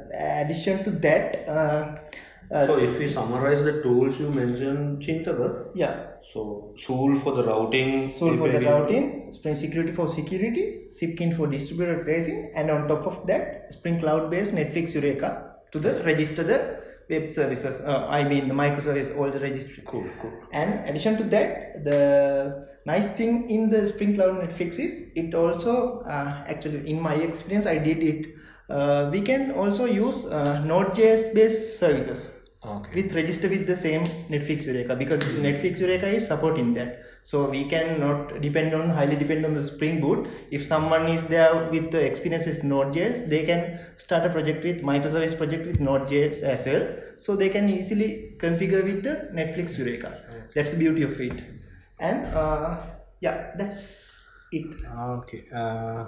addition 0.43 0.85
to 0.85 0.91
that 0.91 1.49
uh, 1.49 1.97
uh, 2.51 2.67
So 2.67 2.79
if 2.79 2.99
we 2.99 3.09
summarize 3.09 3.63
the 3.63 3.83
tools 3.83 4.19
you 4.19 4.31
mentioned, 4.31 5.03
Chintaka, 5.03 5.71
yeah 5.75 6.09
so 6.33 6.75
Zuul 6.77 7.19
for 7.23 7.35
the 7.35 7.45
routing, 7.45 8.11
Zuul 8.11 8.39
for 8.39 8.49
the 8.51 8.61
routing, 8.61 9.33
Spring 9.33 9.55
Security 9.55 9.93
for 9.93 10.09
security, 10.09 10.89
Zipkin 10.91 11.37
for 11.37 11.47
distributed 11.47 12.05
tracing, 12.05 12.53
and 12.55 12.71
on 12.71 12.87
top 12.89 13.07
of 13.07 13.27
that, 13.27 13.73
Spring 13.73 13.99
Cloud-based 13.99 14.55
Netflix 14.55 14.95
Eureka 14.95 15.55
to 15.73 15.79
the 15.79 16.03
register 16.05 16.43
the 16.43 16.81
web 17.09 17.31
services. 17.33 17.81
Uh, 17.81 18.07
I 18.09 18.25
mean 18.25 18.49
the 18.49 18.55
microservice, 18.55 19.17
all 19.17 19.31
the 19.31 19.41
registry. 19.41 19.83
Cool, 19.87 20.07
cool. 20.21 20.33
And 20.53 20.89
addition 20.89 21.17
to 21.17 21.25
that, 21.25 21.85
the 21.85 22.69
nice 22.93 23.09
thing 23.19 23.51
in 23.51 23.69
the 23.71 23.81
Spring 23.87 24.15
Cloud 24.17 24.41
Netflix 24.43 24.79
is 24.87 24.95
it 25.15 25.35
also 25.35 26.01
uh, 26.17 26.45
actually 26.55 26.89
in 26.91 27.01
my 27.01 27.15
experience 27.15 27.67
I 27.67 27.79
did 27.79 28.03
it. 28.03 28.27
Uh, 28.69 29.09
we 29.13 29.23
can 29.23 29.53
also 29.53 29.87
use 29.87 30.27
uh, 30.27 30.63
Node.js 30.65 31.35
based 31.35 31.79
services 31.79 32.31
Okay. 32.65 33.03
with 33.03 33.13
register 33.15 33.49
with 33.49 33.67
the 33.67 33.77
same 33.77 34.05
Netflix 34.29 34.67
Eureka 34.67 34.97
because 34.97 35.21
Netflix 35.21 35.79
Eureka 35.79 36.09
is 36.09 36.27
supporting 36.27 36.75
that. 36.75 37.05
So 37.23 37.49
we 37.49 37.65
can 37.69 38.01
not 38.01 38.41
depend 38.41 38.75
on 38.75 38.89
highly 38.89 39.17
depend 39.17 39.45
on 39.47 39.55
the 39.55 39.65
Spring 39.65 40.01
Boot. 40.01 40.27
If 40.51 40.65
someone 40.65 41.07
is 41.09 41.25
there 41.27 41.69
with 41.71 41.91
the 41.93 42.01
experience 42.01 42.47
with 42.47 42.65
Node.js, 42.65 43.29
they 43.29 43.45
can 43.45 43.79
start 43.97 44.27
a 44.27 44.31
project 44.31 44.65
with 44.65 44.83
microservice 44.83 45.37
project 45.37 45.67
with 45.67 45.79
Node.js 45.79 46.43
as 46.43 46.67
well. 46.67 46.89
So 47.19 47.37
they 47.37 47.49
can 47.49 47.69
easily 47.69 48.35
configure 48.39 48.83
with 48.83 49.05
the 49.05 49.15
Netflix 49.41 49.79
Eureka. 49.79 50.11
That's 50.55 50.73
the 50.73 50.79
beauty 50.79 51.03
of 51.03 51.21
it. 51.21 51.58
And 52.01 52.27
uh, 52.27 52.79
yeah, 53.21 53.51
that's 53.57 54.29
it. 54.53 54.67
Okay. 54.99 55.45
Uh, 55.55 56.07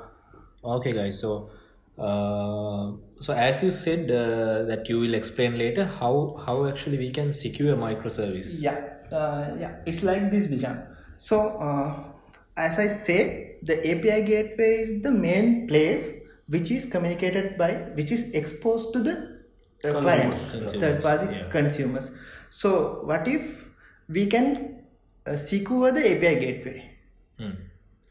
okay, 0.65 0.93
guys. 0.93 1.21
So, 1.21 1.51
uh, 1.99 2.93
so 3.21 3.33
as 3.33 3.63
you 3.63 3.71
said 3.71 4.11
uh, 4.11 4.65
that 4.65 4.89
you 4.89 5.01
will 5.01 5.15
explain 5.15 5.59
later 5.59 5.85
how 5.85 6.41
how 6.47 6.67
actually 6.67 6.99
we 6.99 7.11
can 7.11 7.35
secure 7.35 7.75
a 7.75 7.77
microservice. 7.77 8.61
Yeah, 8.61 8.79
uh, 9.13 9.57
yeah, 9.59 9.77
it's 9.87 10.03
like 10.03 10.31
this, 10.31 10.47
Bishan. 10.47 10.87
So, 11.17 11.59
uh, 11.59 11.95
as 12.57 12.79
I 12.79 12.89
said, 12.89 13.57
the 13.63 13.79
API 13.81 14.23
gateway 14.23 14.83
is 14.83 15.03
the 15.03 15.11
main 15.11 15.69
place 15.69 16.21
which 16.49 16.71
is 16.71 16.87
communicated 16.87 17.57
by, 17.57 17.73
which 17.95 18.11
is 18.11 18.33
exposed 18.33 18.93
to 18.93 19.03
the 19.03 19.41
uh, 19.85 20.01
clients, 20.01 20.39
third 20.73 21.03
party 21.03 21.35
yeah. 21.35 21.49
consumers. 21.51 22.13
So, 22.51 23.03
what 23.05 23.29
if 23.29 23.43
we 24.09 24.27
can 24.27 24.80
uh, 25.31 25.37
secure 25.37 25.93
the 25.93 26.01
API 26.13 26.41
gateway? 26.41 26.91
Hmm. 27.39 27.51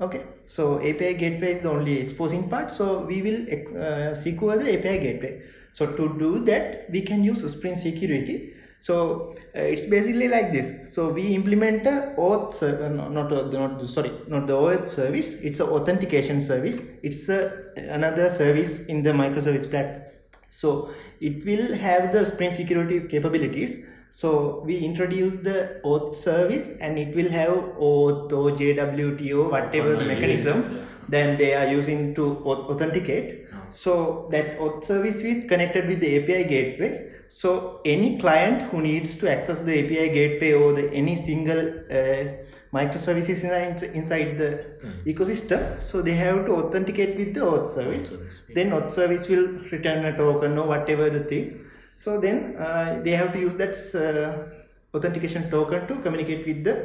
Okay, 0.01 0.23
so 0.45 0.79
API 0.79 1.13
gateway 1.15 1.53
is 1.53 1.61
the 1.61 1.69
only 1.69 1.99
exposing 1.99 2.49
part. 2.49 2.71
So 2.71 3.01
we 3.01 3.21
will 3.21 3.45
uh, 3.77 4.15
secure 4.15 4.57
the 4.57 4.77
API 4.77 4.99
gateway. 4.99 5.41
So 5.71 5.87
to 5.87 6.15
do 6.17 6.39
that, 6.45 6.89
we 6.89 7.01
can 7.01 7.23
use 7.23 7.49
Spring 7.51 7.75
Security. 7.75 8.53
So 8.79 9.35
uh, 9.53 9.59
it's 9.59 9.85
basically 9.87 10.29
like 10.29 10.53
this. 10.53 10.93
So 10.93 11.09
we 11.09 11.35
implement 11.35 11.85
a 11.85 12.15
auth, 12.17 12.63
uh, 12.63 12.87
no- 12.87 13.09
not, 13.09 13.31
uh, 13.33 13.49
not 13.51 13.79
the- 13.79 13.87
sorry, 13.87 14.11
not 14.27 14.47
the 14.47 14.53
auth 14.53 14.87
service. 14.89 15.33
It's 15.41 15.59
a 15.59 15.65
authentication 15.65 16.41
service. 16.41 16.81
It's 17.03 17.27
a, 17.27 17.73
another 17.75 18.29
service 18.29 18.85
in 18.85 19.03
the 19.03 19.11
microservice 19.11 19.69
platform. 19.69 20.05
So 20.49 20.91
it 21.19 21.45
will 21.45 21.73
have 21.75 22.13
the 22.13 22.25
Spring 22.25 22.51
Security 22.51 23.01
capabilities. 23.09 23.85
So 24.11 24.63
we 24.65 24.77
introduce 24.77 25.35
the 25.35 25.79
auth 25.85 26.15
service 26.15 26.77
and 26.81 26.97
it 26.97 27.15
will 27.15 27.29
have 27.29 27.49
auth 27.49 28.31
or 28.31 28.51
JWTO, 28.51 29.49
whatever 29.51 29.95
the 29.95 30.05
mechanism 30.05 30.85
then 31.07 31.37
they 31.37 31.53
are 31.55 31.67
using 31.67 32.13
to 32.15 32.23
au- 32.45 32.67
authenticate. 32.71 33.47
So 33.71 34.27
that 34.31 34.59
auth 34.59 34.83
service 34.83 35.17
is 35.17 35.47
connected 35.49 35.87
with 35.87 35.99
the 35.99 36.17
API 36.17 36.43
gateway. 36.45 37.11
So 37.27 37.81
any 37.85 38.19
client 38.19 38.71
who 38.71 38.81
needs 38.81 39.17
to 39.19 39.31
access 39.31 39.61
the 39.61 39.79
API 39.85 40.09
gateway 40.13 40.53
or 40.53 40.73
the 40.73 40.91
any 40.91 41.15
single 41.15 41.59
uh, 41.91 42.23
microservices 42.73 43.43
inside, 43.43 43.83
inside 43.83 44.37
the 44.37 44.65
ecosystem, 45.05 45.81
so 45.81 46.01
they 46.01 46.13
have 46.13 46.45
to 46.45 46.53
authenticate 46.53 47.17
with 47.17 47.33
the 47.33 47.41
auth 47.41 47.73
service. 47.73 48.13
Then 48.53 48.71
auth 48.71 48.91
service 48.91 49.27
will 49.27 49.47
return 49.71 50.05
a 50.05 50.15
token 50.17 50.57
or 50.57 50.67
whatever 50.67 51.09
the 51.09 51.23
thing. 51.23 51.65
So 52.03 52.17
then 52.17 52.55
uh, 52.55 53.01
they 53.03 53.11
have 53.11 53.33
to 53.33 53.39
use 53.39 53.55
that 53.57 53.75
uh, 53.93 54.97
authentication 54.97 55.51
token 55.51 55.85
to 55.87 55.95
communicate 55.97 56.47
with 56.47 56.63
the 56.63 56.75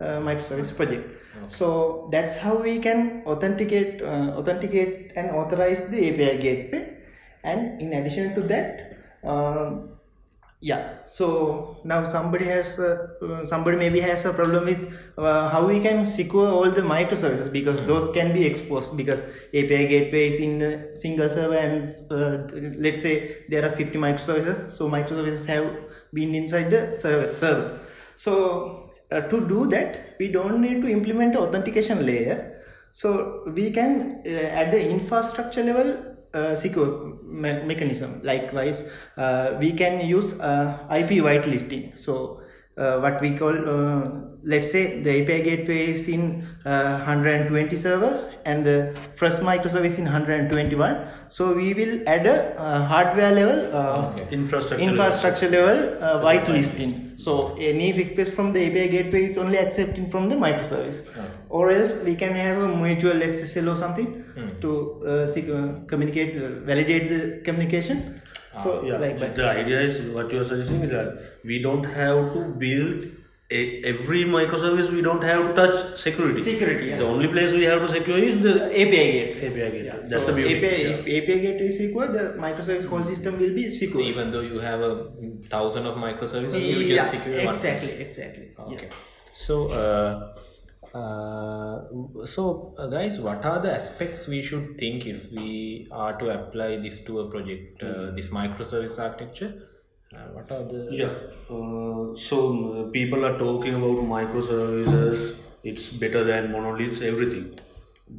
uh, 0.00 0.20
microservice 0.20 0.76
project. 0.76 1.08
So 1.48 2.08
that's 2.12 2.36
how 2.36 2.56
we 2.56 2.78
can 2.78 3.22
authenticate, 3.26 4.02
uh, 4.02 4.36
authenticate 4.38 5.12
and 5.16 5.30
authorize 5.30 5.88
the 5.88 5.98
API 6.08 6.42
gateway. 6.42 6.98
And 7.42 7.80
in 7.80 7.94
addition 7.94 8.34
to 8.34 8.42
that, 8.52 8.98
um, 9.24 9.99
yeah. 10.60 10.98
So 11.06 11.78
now 11.84 12.06
somebody 12.06 12.44
has, 12.44 12.78
uh, 12.78 13.08
uh, 13.22 13.44
somebody 13.44 13.78
maybe 13.78 14.00
has 14.00 14.24
a 14.26 14.32
problem 14.32 14.66
with 14.66 14.94
uh, 15.16 15.48
how 15.48 15.66
we 15.66 15.80
can 15.80 16.04
secure 16.04 16.48
all 16.48 16.70
the 16.70 16.82
microservices 16.82 17.50
because 17.50 17.84
those 17.86 18.12
can 18.12 18.34
be 18.34 18.44
exposed 18.44 18.94
because 18.96 19.20
API 19.54 19.86
gateway 19.88 20.28
is 20.28 20.38
in 20.38 20.60
a 20.62 20.96
single 20.96 21.30
server 21.30 21.56
and 21.56 21.96
uh, 22.12 22.72
let's 22.78 23.02
say 23.02 23.44
there 23.48 23.64
are 23.64 23.74
50 23.74 23.98
microservices. 23.98 24.70
So 24.70 24.88
microservices 24.88 25.46
have 25.46 25.76
been 26.12 26.34
inside 26.34 26.70
the 26.70 26.92
server. 26.92 27.32
server. 27.34 27.80
So 28.16 28.92
uh, 29.10 29.22
to 29.22 29.48
do 29.48 29.66
that, 29.70 30.16
we 30.18 30.28
don't 30.28 30.60
need 30.60 30.82
to 30.82 30.88
implement 30.88 31.36
authentication 31.36 32.04
layer. 32.04 32.62
So 32.92 33.44
we 33.46 33.70
can 33.70 34.22
uh, 34.26 34.30
at 34.30 34.72
the 34.72 34.80
infrastructure 34.80 35.62
level 35.62 36.10
uh, 36.34 36.54
secure 36.54 37.16
me- 37.24 37.62
mechanism. 37.62 38.20
Likewise, 38.22 38.84
uh, 39.16 39.56
we 39.58 39.72
can 39.72 40.00
use 40.06 40.38
uh, 40.40 40.78
IP 40.90 41.22
whitelisting. 41.26 41.98
So 41.98 42.40
uh, 42.76 42.98
what 43.00 43.20
we 43.20 43.36
call, 43.36 43.54
uh, 43.68 44.10
let's 44.44 44.70
say 44.70 45.02
the 45.02 45.22
API 45.22 45.42
gateway 45.42 45.88
is 45.90 46.08
in 46.08 46.46
uh, 46.64 46.98
120 47.04 47.76
server 47.76 48.32
and 48.46 48.64
the 48.64 48.96
first 49.16 49.42
microservice 49.42 49.98
in 49.98 50.04
121. 50.04 51.08
So 51.28 51.52
we 51.54 51.74
will 51.74 52.08
add 52.08 52.26
a 52.26 52.58
uh, 52.58 52.84
hardware 52.86 53.32
level 53.32 53.76
uh, 53.76 54.16
Infrastructure. 54.30 54.84
infrastructure 54.84 55.48
level 55.50 56.02
uh, 56.02 56.24
whitelisting. 56.24 57.09
So 57.24 57.32
any 57.70 57.92
request 57.92 58.32
from 58.36 58.52
the 58.54 58.60
API 58.66 58.88
gateway 58.96 59.24
is 59.30 59.36
only 59.44 59.58
accepting 59.58 60.10
from 60.12 60.28
the 60.30 60.36
microservice, 60.36 60.98
or 61.48 61.70
else 61.70 61.96
we 62.08 62.14
can 62.22 62.32
have 62.42 62.58
a 62.66 62.68
mutual 62.84 63.18
SSL 63.30 63.68
or 63.74 63.76
something 63.84 64.08
to 64.62 64.70
uh, 65.06 65.26
sec- 65.26 65.50
uh, 65.58 65.68
communicate, 65.92 66.36
uh, 66.42 66.48
validate 66.70 67.08
the 67.14 67.20
communication. 67.48 67.98
so 68.62 68.70
Yeah, 68.86 68.96
like 69.02 69.18
the 69.40 69.48
idea 69.50 69.80
is 69.88 69.98
what 70.14 70.32
you 70.32 70.40
are 70.40 70.48
suggesting 70.52 70.80
is 70.86 70.90
that 70.90 71.10
we 71.50 71.58
don't 71.66 71.84
have 71.98 72.32
to 72.36 72.40
build 72.62 73.04
a, 73.50 73.82
every 73.84 74.24
microservice. 74.24 74.90
We 74.90 75.02
don't 75.02 75.22
have 75.22 75.48
to 75.48 75.54
touch 75.54 75.98
security. 75.98 76.40
Security, 76.40 76.86
yeah. 76.88 76.98
The 76.98 77.04
only 77.06 77.28
place 77.28 77.52
we 77.52 77.64
have 77.64 77.80
to 77.80 77.88
secure 77.88 78.18
is 78.18 78.40
the 78.40 78.66
API 78.66 78.90
gateway. 78.90 79.46
API 79.46 79.50
gateway. 79.50 79.84
Yeah. 79.84 79.96
That's 79.96 80.10
so 80.10 80.26
the 80.26 80.32
beauty. 80.32 80.56
API, 80.56 80.82
Yeah. 80.82 80.88
if 80.90 81.00
API 81.00 81.40
gateway 81.40 81.66
is 81.66 81.76
secure, 81.78 82.06
the 82.08 82.34
microservice 82.38 82.86
whole 82.86 83.04
system 83.04 83.38
will 83.40 83.54
be 83.54 83.68
secure. 83.70 84.02
Even 84.02 84.30
though 84.30 84.40
you 84.40 84.60
have 84.60 84.80
a 84.80 85.10
thousand 85.48 85.86
of 85.86 85.96
microservices, 85.96 86.62
you 86.62 86.78
yeah, 86.78 86.96
just 86.96 87.10
secure 87.10 87.44
one. 87.44 87.54
exactly, 87.54 87.90
exactly. 87.92 88.50
Okay. 88.58 88.90
So, 89.32 89.68
uh, 89.68 90.36
uh, 90.96 92.26
so 92.26 92.74
uh, 92.78 92.86
guys, 92.86 93.20
what 93.20 93.44
are 93.44 93.60
the 93.60 93.72
aspects 93.72 94.26
we 94.26 94.42
should 94.42 94.76
think 94.78 95.06
if 95.06 95.30
we 95.32 95.88
are 95.92 96.16
to 96.18 96.28
apply 96.30 96.76
this 96.76 96.98
to 97.04 97.20
a 97.20 97.30
project, 97.30 97.82
uh, 97.82 98.10
this 98.12 98.28
microservice 98.28 98.98
architecture? 98.98 99.69
Uh, 100.12 100.26
what 100.34 100.50
are 100.50 100.64
the 100.64 100.88
Yeah. 100.90 101.12
Uh, 101.56 102.16
so 102.16 102.36
uh, 102.70 102.90
people 102.90 103.24
are 103.24 103.38
talking 103.38 103.74
about 103.74 103.98
microservices. 104.12 105.36
It's 105.62 105.88
better 105.88 106.24
than 106.24 106.50
monoliths. 106.50 107.00
Everything. 107.00 107.44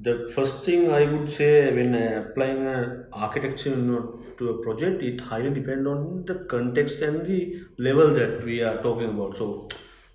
The 0.07 0.29
first 0.33 0.63
thing 0.63 0.89
I 0.89 1.03
would 1.11 1.29
say 1.29 1.73
when 1.73 1.93
uh, 1.93 2.23
applying 2.23 2.65
an 2.65 3.07
architecture 3.11 3.75
to 4.37 4.49
a 4.49 4.63
project, 4.63 5.03
it 5.03 5.19
highly 5.19 5.49
depends 5.49 5.85
on 5.85 6.23
the 6.25 6.35
context 6.55 7.01
and 7.01 7.25
the 7.25 7.61
level 7.77 8.13
that 8.13 8.45
we 8.45 8.61
are 8.61 8.77
talking 8.81 9.09
about. 9.09 9.37
So 9.37 9.67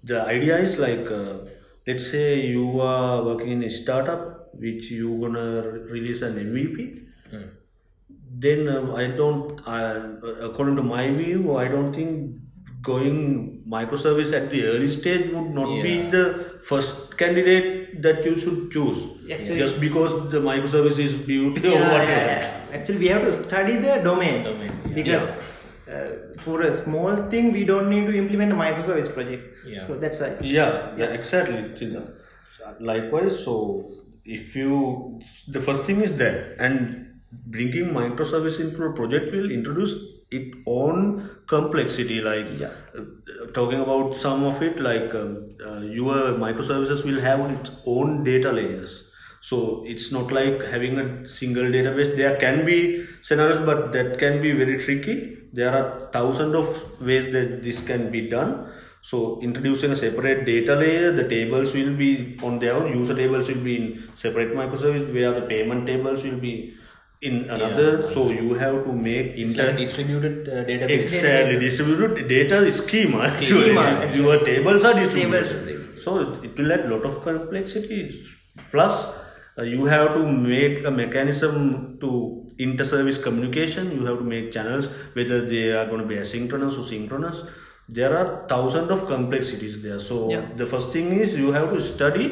the 0.02 0.22
idea 0.22 0.56
is 0.58 0.78
like, 0.78 1.10
uh, 1.10 1.40
let's 1.86 2.10
say 2.10 2.40
you 2.40 2.80
are 2.80 3.22
working 3.22 3.50
in 3.50 3.64
a 3.64 3.70
startup 3.70 4.54
which 4.54 4.90
you 4.90 5.18
gonna 5.20 5.60
release 5.96 6.22
an 6.22 6.38
MVP 6.38 7.02
then 8.30 8.68
uh, 8.68 8.94
I 8.94 9.06
don't, 9.08 9.60
uh, 9.66 10.16
according 10.48 10.76
to 10.76 10.82
my 10.82 11.10
view, 11.10 11.56
I 11.56 11.68
don't 11.68 11.92
think 11.92 12.32
going 12.82 13.64
microservice 13.68 14.32
at 14.32 14.50
the 14.50 14.64
early 14.66 14.90
stage 14.90 15.32
would 15.32 15.50
not 15.50 15.82
be 15.82 16.02
the 16.10 16.60
first 16.64 17.16
candidate 17.18 18.00
that 18.02 18.24
you 18.24 18.38
should 18.38 18.70
choose. 18.70 18.98
Actually- 19.32 19.58
Just 19.58 19.80
because 19.80 20.30
the 20.30 20.38
microservice 20.40 20.98
is 20.98 21.14
beauty 21.14 21.66
or 21.66 21.72
Yeah, 21.72 21.92
whatever. 21.92 22.10
yeah, 22.10 22.40
yeah. 22.70 22.76
Actually, 22.78 22.98
we 22.98 23.08
have 23.08 23.22
to 23.22 23.32
study 23.32 23.76
the 23.78 24.00
domain, 24.04 24.44
Domain, 24.44 24.70
yeah. 24.86 24.94
because 24.94 25.66
uh, 25.90 26.38
for 26.40 26.62
a 26.62 26.72
small 26.74 27.16
thing, 27.30 27.52
we 27.52 27.64
don't 27.64 27.88
need 27.88 28.06
to 28.06 28.16
implement 28.16 28.52
a 28.52 28.56
microservice 28.56 29.12
project. 29.12 29.54
Yeah. 29.66 29.86
So 29.86 29.98
that's 29.98 30.20
why. 30.20 30.36
Yeah, 30.42 30.94
yeah, 30.96 31.06
exactly. 31.06 31.58
Chintan. 31.80 32.12
Likewise, 32.80 33.44
so 33.44 33.90
if 34.24 34.54
you, 34.56 35.20
the 35.48 35.60
first 35.60 35.84
thing 35.84 36.02
is 36.02 36.16
that, 36.18 36.56
and 36.58 37.05
bringing 37.44 37.86
microservice 37.92 38.60
into 38.60 38.84
a 38.84 38.92
project 38.92 39.32
will 39.32 39.50
introduce 39.50 39.94
its 40.30 40.56
own 40.66 41.30
complexity. 41.46 42.20
Like 42.20 42.46
Yeah. 42.58 42.72
uh, 42.98 43.46
talking 43.52 43.80
about 43.80 44.16
some 44.16 44.44
of 44.44 44.62
it, 44.62 44.80
like 44.80 45.14
um, 45.14 45.50
uh, 45.66 45.80
your 45.80 46.16
microservices 46.44 47.04
will 47.04 47.20
have 47.20 47.50
its 47.50 47.70
own 47.86 48.24
data 48.24 48.52
layers. 48.52 49.04
So 49.40 49.84
it's 49.86 50.10
not 50.10 50.32
like 50.32 50.62
having 50.64 50.98
a 50.98 51.28
single 51.28 51.64
database. 51.64 52.16
There 52.16 52.36
can 52.36 52.64
be 52.64 53.04
scenarios, 53.22 53.58
but 53.58 53.92
that 53.92 54.18
can 54.18 54.42
be 54.42 54.52
very 54.52 54.78
tricky. 54.84 55.38
There 55.52 55.70
are 55.72 56.10
thousands 56.12 56.54
of 56.54 57.00
ways 57.00 57.32
that 57.32 57.62
this 57.62 57.80
can 57.80 58.10
be 58.10 58.28
done. 58.28 58.72
So 59.02 59.38
introducing 59.40 59.92
a 59.92 59.96
separate 59.96 60.44
data 60.46 60.74
layer, 60.74 61.12
the 61.12 61.28
tables 61.28 61.74
will 61.74 61.94
be 61.94 62.36
on 62.42 62.58
their 62.58 62.72
own. 62.72 62.96
User 62.98 63.14
tables 63.14 63.46
will 63.46 63.62
be 63.62 63.76
in 63.76 64.10
separate 64.16 64.52
microservice, 64.52 65.12
where 65.14 65.32
the 65.32 65.42
payment 65.42 65.86
tables 65.86 66.24
will 66.24 66.40
be 66.40 66.74
in 67.28 67.36
another. 67.56 68.10
So 68.12 68.30
you 68.30 68.54
have 68.54 68.84
to 68.86 68.92
make 68.92 69.32
it's 69.44 69.56
like 69.56 69.68
inter- 69.68 69.78
distributed 69.78 70.48
uh, 70.48 70.64
database? 70.70 70.90
Exactly, 71.00 71.58
distributed 71.58 72.28
data 72.28 72.70
schema 72.70 73.22
actually. 73.24 73.70
Schema, 73.74 74.12
Your 74.14 74.44
tables 74.44 74.84
are 74.84 74.94
distributed. 74.94 75.66
Tables. 75.66 76.02
So 76.04 76.18
it 76.48 76.56
will 76.58 76.72
add 76.72 76.88
lot 76.90 77.04
of 77.04 77.22
complexity. 77.22 78.00
Plus, 78.70 79.06
uh, 79.58 79.62
you 79.62 79.84
have 79.86 80.14
to 80.14 80.26
make 80.30 80.84
a 80.84 80.90
mechanism 80.90 81.98
to 82.00 82.10
inter-service 82.58 83.18
communication. 83.22 83.90
You 83.98 84.04
have 84.06 84.18
to 84.18 84.24
make 84.24 84.52
channels 84.52 84.88
whether 85.14 85.44
they 85.46 85.70
are 85.72 85.86
going 85.86 86.00
to 86.00 86.06
be 86.06 86.16
asynchronous 86.16 86.78
or 86.78 86.84
synchronous. 86.86 87.42
There 87.88 88.16
are 88.18 88.46
thousands 88.48 88.90
of 88.90 89.06
complexities 89.06 89.82
there. 89.82 90.00
So 90.00 90.30
Yeah. 90.30 90.46
the 90.56 90.66
first 90.66 90.92
thing 90.92 91.12
is 91.24 91.36
you 91.38 91.52
have 91.52 91.72
to 91.74 91.80
study 91.80 92.26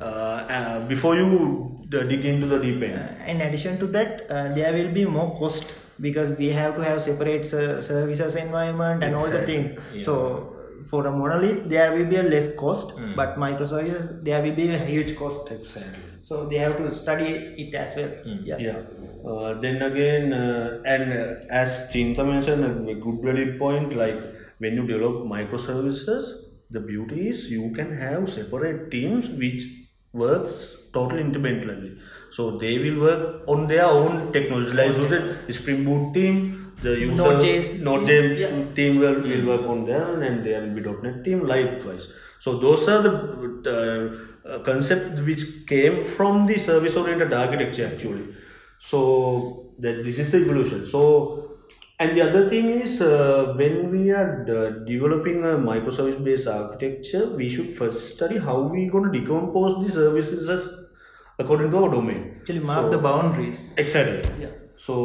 uh, 0.00 0.04
uh, 0.04 0.80
before 0.88 1.16
you 1.16 1.28
uh, 1.94 2.02
dig 2.04 2.24
into 2.24 2.46
the 2.46 2.58
deep 2.58 2.82
end. 2.82 3.00
in 3.34 3.40
addition 3.40 3.78
to 3.78 3.86
that 3.86 4.22
uh, 4.30 4.54
there 4.54 4.72
will 4.78 4.92
be 5.00 5.04
more 5.04 5.30
cost 5.40 5.74
because 6.00 6.30
we 6.38 6.48
have 6.60 6.76
to 6.76 6.82
have 6.88 7.02
separate 7.02 7.46
ser- 7.46 7.82
services 7.82 8.34
environment 8.36 9.02
and 9.04 9.14
all 9.14 9.28
the 9.36 9.42
things 9.50 10.04
so 10.06 10.14
for 10.90 11.00
a 11.06 11.10
monolith 11.16 11.58
there 11.72 11.88
will 11.96 12.06
be 12.12 12.16
a 12.16 12.22
less 12.34 12.46
cost 12.62 12.94
but 13.18 13.36
microservices 13.42 14.06
there 14.28 14.40
will 14.44 14.54
be 14.60 14.68
a 14.76 14.78
huge 14.92 15.10
cost 15.18 15.50
Exactly. 15.56 16.04
so 16.28 16.46
they 16.52 16.56
have 16.64 16.76
to 16.78 16.90
study 17.00 17.30
it 17.64 17.74
as 17.84 17.96
well 18.00 18.12
yeah 18.50 18.58
Yeah. 18.68 18.80
Uh, 19.30 19.50
then 19.62 19.82
again, 19.86 20.32
uh, 20.32 20.80
and 20.92 21.12
uh, 21.12 21.56
as 21.62 21.72
Chinta 21.92 22.24
mentioned, 22.26 22.64
a 22.92 22.94
good 22.94 23.18
valid 23.26 23.50
point. 23.58 23.94
Like 23.94 24.20
when 24.64 24.72
you 24.78 24.84
develop 24.90 25.16
microservices, 25.32 26.24
the 26.70 26.80
beauty 26.80 27.28
is 27.28 27.50
you 27.50 27.70
can 27.78 27.90
have 27.98 28.30
separate 28.30 28.90
teams 28.90 29.28
which 29.42 29.64
works 30.12 30.76
totally 30.92 31.20
independently. 31.20 31.96
So 32.32 32.58
they 32.58 32.78
will 32.78 33.00
work 33.00 33.42
on 33.46 33.68
their 33.68 33.84
own 33.86 34.32
technology. 34.32 34.72
Like 34.72 34.92
so 34.92 35.08
the 35.08 35.52
Spring 35.52 35.84
Boot 35.84 36.14
team 36.14 36.70
the 36.82 36.98
user 36.98 37.14
Node.js 37.14 38.06
team, 38.06 38.32
yeah. 38.36 38.74
team 38.74 38.98
will, 39.00 39.20
will 39.20 39.46
work 39.46 39.68
on 39.68 39.84
there 39.84 40.22
and 40.22 40.44
there 40.44 40.62
will 40.62 40.74
be 40.74 40.80
.NET 40.80 41.24
team 41.24 41.46
likewise. 41.46 42.08
So 42.40 42.58
those 42.58 42.88
are 42.88 43.02
the 43.02 44.18
uh, 44.48 44.58
concept 44.60 45.20
which 45.20 45.66
came 45.66 46.04
from 46.04 46.46
the 46.46 46.58
service 46.58 46.96
oriented 46.96 47.32
architecture 47.32 47.90
actually. 47.92 48.34
So 48.78 49.72
that 49.78 50.04
this 50.04 50.18
is 50.18 50.30
the 50.32 50.38
evolution. 50.38 50.86
So 50.86 51.49
and 52.00 52.16
the 52.16 52.22
other 52.22 52.48
thing 52.48 52.68
is 52.80 53.00
uh, 53.00 53.54
when 53.56 53.90
we 53.90 54.10
are 54.10 54.30
uh, 54.56 54.70
developing 54.90 55.44
a 55.44 55.54
microservice 55.70 56.22
based 56.24 56.48
architecture, 56.48 57.26
we 57.40 57.48
should 57.48 57.70
first 57.80 58.14
study 58.14 58.38
how 58.38 58.60
we 58.62 58.86
going 58.86 59.12
to 59.12 59.20
decompose 59.20 59.84
the 59.84 59.92
services 59.92 60.48
as 60.48 60.68
according 61.38 61.70
to 61.70 61.84
our 61.84 61.90
domain. 61.90 62.36
Actually, 62.40 62.60
mark 62.60 62.86
So- 62.86 62.90
the 62.90 62.98
boundaries. 62.98 63.60
Exactly. 63.76 64.22
Yeah. 64.40 64.56
So, 64.76 64.96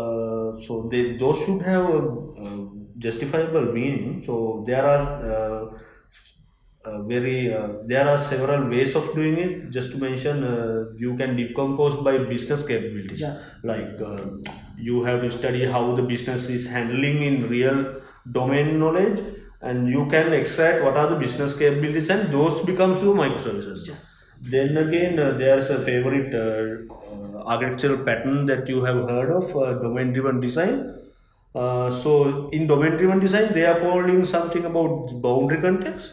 uh, 0.00 0.60
so 0.66 0.88
they 0.90 1.16
those 1.18 1.38
should 1.44 1.62
have 1.62 1.84
a, 1.96 1.98
uh 2.44 2.66
justifiable 2.98 3.66
meaning. 3.72 4.22
So 4.24 4.64
there 4.66 4.84
are 4.86 5.02
uh, 5.32 6.88
uh, 6.88 7.02
very 7.02 7.52
uh, 7.52 7.68
there 7.86 8.08
are 8.08 8.18
several 8.18 8.68
ways 8.68 8.94
of 8.94 9.14
doing 9.14 9.38
it. 9.38 9.70
Just 9.70 9.92
to 9.92 9.98
mention, 9.98 10.44
uh, 10.44 10.84
you 10.96 11.16
can 11.16 11.36
decompose 11.36 11.96
by 12.02 12.16
business 12.18 12.66
capabilities. 12.66 13.20
Yeah. 13.20 13.36
Like 13.62 14.00
uh, 14.00 14.18
you 14.80 15.04
have 15.04 15.22
to 15.22 15.30
study 15.30 15.66
how 15.66 15.94
the 15.94 16.02
business 16.02 16.48
is 16.48 16.66
handling 16.66 17.22
in 17.22 17.48
real 17.48 18.00
domain 18.30 18.78
knowledge, 18.78 19.20
and 19.60 19.88
you 19.88 20.06
can 20.10 20.32
extract 20.32 20.82
what 20.84 20.96
are 20.96 21.08
the 21.10 21.16
business 21.16 21.52
capabilities, 21.54 22.10
and 22.10 22.32
those 22.32 22.64
becomes 22.64 23.02
your 23.02 23.14
microservices. 23.14 23.86
Yes. 23.86 24.06
Then 24.42 24.76
again, 24.76 25.18
uh, 25.18 25.32
there's 25.32 25.68
a 25.70 25.82
favorite 25.82 26.34
uh, 26.34 26.94
uh, 26.94 27.42
architectural 27.44 28.04
pattern 28.04 28.46
that 28.46 28.68
you 28.68 28.84
have 28.84 29.08
heard 29.08 29.30
of, 29.30 29.54
uh, 29.54 29.74
domain-driven 29.82 30.40
design. 30.40 30.96
Uh, 31.54 31.90
so 31.90 32.48
in 32.50 32.66
domain-driven 32.66 33.18
design, 33.18 33.52
they 33.52 33.66
are 33.66 33.78
calling 33.80 34.24
something 34.24 34.64
about 34.64 35.20
boundary 35.20 35.60
context. 35.60 36.12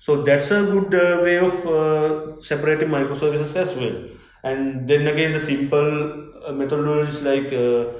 So 0.00 0.22
that's 0.22 0.50
a 0.52 0.62
good 0.62 0.94
uh, 0.94 1.22
way 1.22 1.38
of 1.38 1.66
uh, 1.66 2.40
separating 2.40 2.88
microservices 2.88 3.56
as 3.56 3.74
well. 3.74 3.96
And 4.44 4.88
then 4.88 5.08
again, 5.08 5.32
the 5.32 5.40
simple 5.40 6.32
uh, 6.46 6.52
methodologies 6.52 7.24
like 7.24 7.52
uh, 7.52 7.92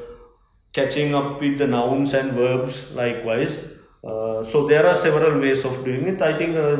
catching 0.76 1.14
up 1.14 1.40
with 1.40 1.58
the 1.58 1.66
nouns 1.66 2.12
and 2.12 2.32
verbs 2.32 2.76
likewise. 2.92 3.52
Uh, 4.04 4.44
so 4.44 4.66
there 4.68 4.86
are 4.86 4.94
several 4.94 5.40
ways 5.40 5.64
of 5.64 5.84
doing 5.84 6.06
it. 6.12 6.22
I 6.22 6.36
think 6.36 6.56
uh, 6.56 6.76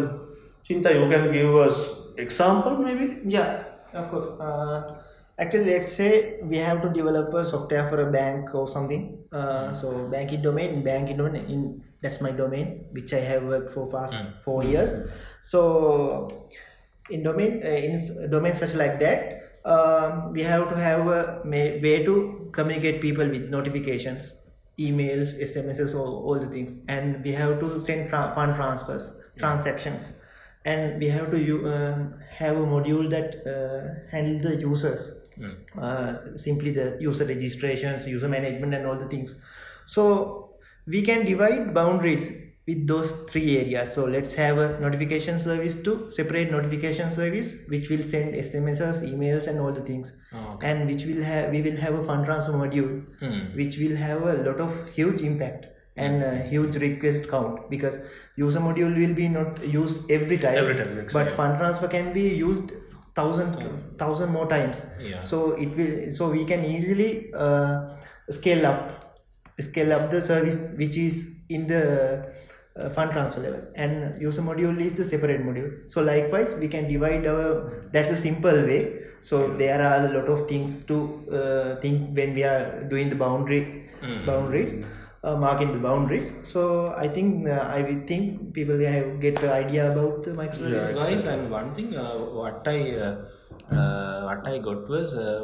Chinta, 0.69 0.93
you 0.99 1.09
can 1.15 1.33
give 1.33 1.55
us 1.57 1.77
example 2.17 2.77
maybe. 2.77 3.19
Yeah, 3.25 3.65
of 3.93 4.11
course. 4.11 4.27
Uh, 4.41 5.03
actually, 5.39 5.71
let's 5.73 5.93
say 5.93 6.39
we 6.43 6.59
have 6.59 6.83
to 6.83 6.91
develop 6.91 7.33
a 7.35 7.45
software 7.45 7.89
for 7.89 8.09
a 8.09 8.13
bank 8.13 8.55
or 8.55 8.69
something. 8.69 9.19
Uh, 9.33 9.73
so 9.73 10.09
banking 10.09 10.43
domain, 10.43 10.83
banking 10.85 11.17
domain, 11.17 11.45
in 11.47 11.83
that's 12.03 12.21
my 12.21 12.31
domain, 12.31 12.87
which 12.93 13.13
I 13.15 13.21
have 13.21 13.45
worked 13.45 13.73
for 13.75 13.87
past 13.91 14.17
four 14.45 14.63
years. 14.63 14.93
So 15.41 16.49
in 17.11 17.23
domain, 17.23 17.63
uh, 17.65 17.69
in 17.69 18.31
domain 18.31 18.55
such 18.55 18.75
like 18.75 19.01
that, 19.01 19.46
um, 19.67 20.33
we 20.33 20.43
have 20.43 20.69
to 20.71 20.77
have 20.77 21.07
a 21.09 21.41
way 21.45 22.05
to 22.05 22.49
communicate 22.53 23.01
people 23.01 23.29
with 23.29 23.49
notifications, 23.51 24.33
emails, 24.79 25.35
SMSs, 25.41 25.95
all, 25.95 26.25
all 26.27 26.39
the 26.39 26.47
things, 26.47 26.79
and 26.89 27.23
we 27.25 27.33
have 27.33 27.61
to 27.61 27.81
send 27.81 28.09
tra- 28.11 28.33
fund 28.35 28.55
transfers, 28.57 29.11
transactions. 29.39 30.13
And 30.65 30.99
we 31.01 31.09
have 31.09 31.31
to 31.31 31.39
u- 31.41 31.69
um, 31.69 32.15
have 32.31 32.57
a 32.57 32.61
module 32.61 33.09
that 33.11 33.37
uh, 33.47 34.11
handle 34.11 34.51
the 34.51 34.57
users. 34.61 35.13
Uh, 35.79 36.37
simply 36.37 36.71
the 36.71 36.97
user 36.99 37.25
registrations 37.27 38.07
user 38.07 38.27
management 38.29 38.73
and 38.75 38.87
all 38.87 38.97
the 38.99 39.07
things. 39.09 39.35
So 39.85 40.57
we 40.87 41.03
can 41.03 41.27
divide 41.27 41.75
boundaries 41.75 42.25
with 42.67 42.87
those 42.87 43.11
three 43.31 43.59
areas. 43.59 43.93
So 43.95 44.05
let's 44.07 44.35
have 44.35 44.59
a 44.59 44.81
notification 44.81 45.39
service 45.39 45.77
to 45.85 46.11
separate 46.11 46.51
notification 46.51 47.11
service 47.11 47.55
which 47.69 47.89
will 47.91 48.03
send 48.09 48.35
smss 48.35 49.03
emails 49.13 49.47
and 49.47 49.61
all 49.61 49.73
the 49.73 49.83
things. 49.83 50.13
Oh, 50.35 50.59
and 50.63 50.87
which 50.89 51.05
will 51.05 51.23
have 51.23 51.51
we 51.53 51.63
will 51.63 51.77
have 51.77 51.95
a 51.95 52.05
fund 52.05 52.27
transfer 52.27 52.53
module 52.53 52.91
Hmm. 53.21 53.57
which 53.61 53.79
will 53.79 53.97
have 53.97 54.23
a 54.23 54.35
lot 54.49 54.61
of 54.61 54.73
huge 54.99 55.23
impact 55.23 55.67
and 55.97 56.23
a 56.23 56.33
huge 56.49 56.77
request 56.77 57.29
count 57.29 57.71
because 57.71 58.01
user 58.37 58.61
module 58.61 58.95
will 59.03 59.15
be 59.15 59.29
not 59.29 59.63
used 59.67 60.11
every 60.11 60.37
time. 60.39 60.57
Every 60.63 60.75
time, 60.77 61.07
but 61.13 61.31
fund 61.37 61.57
transfer 61.59 61.89
can 61.89 62.13
be 62.13 62.25
used 62.41 62.73
thousand 63.15 63.55
thousand 63.99 64.31
more 64.31 64.49
times. 64.49 64.83
Yeah. 65.01 65.23
so 65.23 65.53
it 65.53 65.71
will 65.77 66.11
so 66.11 66.31
we 66.31 66.45
can 66.45 66.65
easily 66.65 67.33
uh, 67.33 67.95
scale 68.31 68.67
up 68.67 69.15
scale 69.61 69.93
up 69.93 70.11
the 70.11 70.21
service 70.21 70.75
which 70.77 70.97
is 70.97 71.23
in 71.49 71.67
the 71.67 71.85
uh, 72.79 72.91
fund 72.91 73.13
transfer 73.13 73.41
level. 73.41 73.61
And 73.75 74.21
user 74.21 74.43
module 74.43 74.79
is 74.81 74.95
the 74.95 75.05
separate 75.05 75.43
module. 75.45 75.71
So 75.91 76.03
likewise 76.03 76.55
we 76.55 76.69
can 76.69 76.89
divide 76.89 77.27
our 77.27 77.89
that's 77.93 78.11
a 78.11 78.17
simple 78.17 78.53
way. 78.71 78.81
So 79.21 79.49
there 79.57 79.81
are 79.83 80.07
a 80.07 80.13
lot 80.13 80.29
of 80.29 80.49
things 80.49 80.85
to 80.87 80.97
uh, 81.33 81.81
think 81.81 82.17
when 82.17 82.35
we 82.35 82.45
are 82.45 82.85
doing 82.85 83.09
the 83.09 83.17
boundary 83.17 83.91
boundaries 84.27 84.85
uh, 85.25 85.37
marking 85.37 85.73
the 85.73 85.79
boundaries. 85.79 86.31
So 86.45 86.95
i 86.97 87.09
think 87.09 87.49
uh, 87.49 87.65
i 87.77 87.83
will 87.83 88.03
think 88.07 88.53
people 88.59 88.79
have 88.79 89.21
get 89.21 89.43
an 89.43 89.51
idea 89.51 89.91
about 89.91 90.23
the 90.23 90.31
microservices. 90.31 90.95
Guys 90.95 91.25
and 91.25 91.51
one 91.51 91.75
thing 91.75 91.97
uh, 91.97 92.15
what 92.41 92.69
i 92.69 92.79
uh, 93.07 93.17
uh, 93.77 94.23
what 94.29 94.47
i 94.53 94.59
got 94.59 94.89
was 94.89 95.15
uh, 95.15 95.41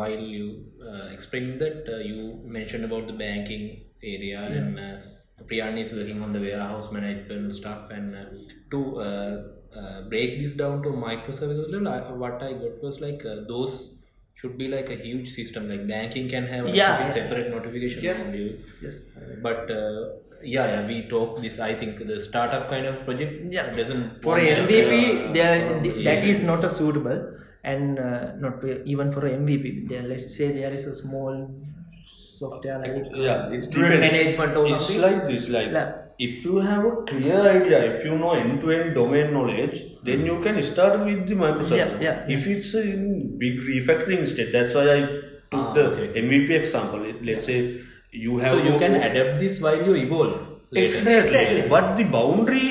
while 0.00 0.24
you 0.36 0.64
uh, 0.88 1.06
explained 1.16 1.60
that 1.60 1.88
uh, 1.94 1.98
you 2.10 2.40
mentioned 2.44 2.84
about 2.84 3.06
the 3.06 3.12
banking 3.12 3.64
area 4.02 4.40
and 4.58 4.78
uh, 4.78 4.96
Priyan 5.46 5.78
is 5.78 5.92
working 5.92 6.22
on 6.22 6.32
the 6.32 6.40
warehouse 6.40 6.90
management 6.92 7.52
stuff 7.52 7.90
and 7.90 8.14
uh, 8.14 8.24
to 8.70 9.00
uh, 9.00 9.42
uh, 9.78 10.02
break 10.08 10.38
this 10.40 10.52
down 10.54 10.82
to 10.82 10.88
microservices 10.90 11.70
level 11.70 11.88
I, 11.88 12.00
what 12.24 12.42
i 12.42 12.52
got 12.52 12.82
was 12.82 13.00
like 13.00 13.24
uh, 13.24 13.36
those 13.46 13.94
should 14.34 14.56
be 14.56 14.68
like 14.68 14.88
a 14.90 14.96
huge 14.96 15.28
system 15.32 15.68
like 15.68 15.86
banking 15.86 16.28
can 16.28 16.46
have 16.46 16.66
a 16.66 16.70
Yeah. 16.70 17.10
separate 17.10 17.50
notification 17.50 18.02
yes 18.02 18.22
module 18.26 18.58
yes 18.82 18.96
but 19.42 19.70
uh, 19.70 20.08
yeah, 20.42 20.66
yeah, 20.66 20.86
we 20.86 21.08
talk 21.08 21.40
this. 21.42 21.58
I 21.58 21.74
think 21.74 22.06
the 22.06 22.20
startup 22.20 22.68
kind 22.68 22.86
of 22.86 23.04
project 23.04 23.52
Yeah. 23.52 23.74
doesn't 23.74 24.22
for 24.22 24.38
MVP, 24.38 25.30
uh, 25.30 25.32
there 25.32 25.74
uh, 25.74 25.82
that 26.04 26.22
is 26.24 26.42
not 26.42 26.64
a 26.64 26.70
suitable, 26.70 27.32
and 27.64 27.98
uh, 27.98 28.36
not 28.36 28.64
even 28.86 29.10
for 29.12 29.22
MVP. 29.22 29.88
There, 29.88 30.02
let's 30.02 30.36
say 30.36 30.52
there 30.52 30.72
is 30.72 30.86
a 30.86 30.94
small 30.94 31.50
software 32.40 32.78
like 32.82 32.92
Yeah, 33.26 33.50
it's 33.56 33.66
student 33.68 34.02
depends. 34.02 34.12
management 34.16 34.56
or 34.56 34.66
it's 34.66 34.86
something. 34.86 35.00
like 35.06 35.26
this 35.30 35.48
like 35.56 35.70
Yeah. 35.78 35.88
if 36.26 36.44
you 36.44 36.56
have 36.68 36.84
a 36.84 36.94
clear 37.10 37.40
idea 37.54 37.78
if 37.94 38.04
you 38.08 38.14
know 38.22 38.32
end-to-end 38.42 38.94
domain 39.00 39.32
knowledge 39.36 39.76
then 40.08 40.24
you 40.30 40.36
can 40.46 40.62
start 40.70 40.98
with 41.08 41.20
the 41.28 41.36
microservice 41.42 41.76
Yeah, 41.82 42.06
yeah, 42.06 42.34
if 42.36 42.46
it's 42.54 42.72
a 42.74 42.82
in 42.94 43.04
big 43.44 43.60
refactoring 43.70 44.24
state 44.34 44.52
that's 44.58 44.74
why 44.80 44.86
i 44.96 45.00
took 45.52 45.60
Ah, 45.60 45.72
the 45.76 45.84
okay. 45.92 46.22
mvp 46.24 46.50
example 46.62 47.04
let's 47.28 47.46
say 47.52 47.58
you 48.24 48.38
have 48.38 48.50
So 48.56 48.62
you 48.68 48.74
can 48.82 48.94
adapt 49.08 49.38
this 49.44 49.60
while 49.60 49.80
you 49.88 49.94
evolve. 50.04 50.36
later. 50.70 50.84
exactly. 50.84 51.16
Exactly. 51.24 51.62
but 51.74 51.96
the 52.00 52.04
boundary 52.16 52.66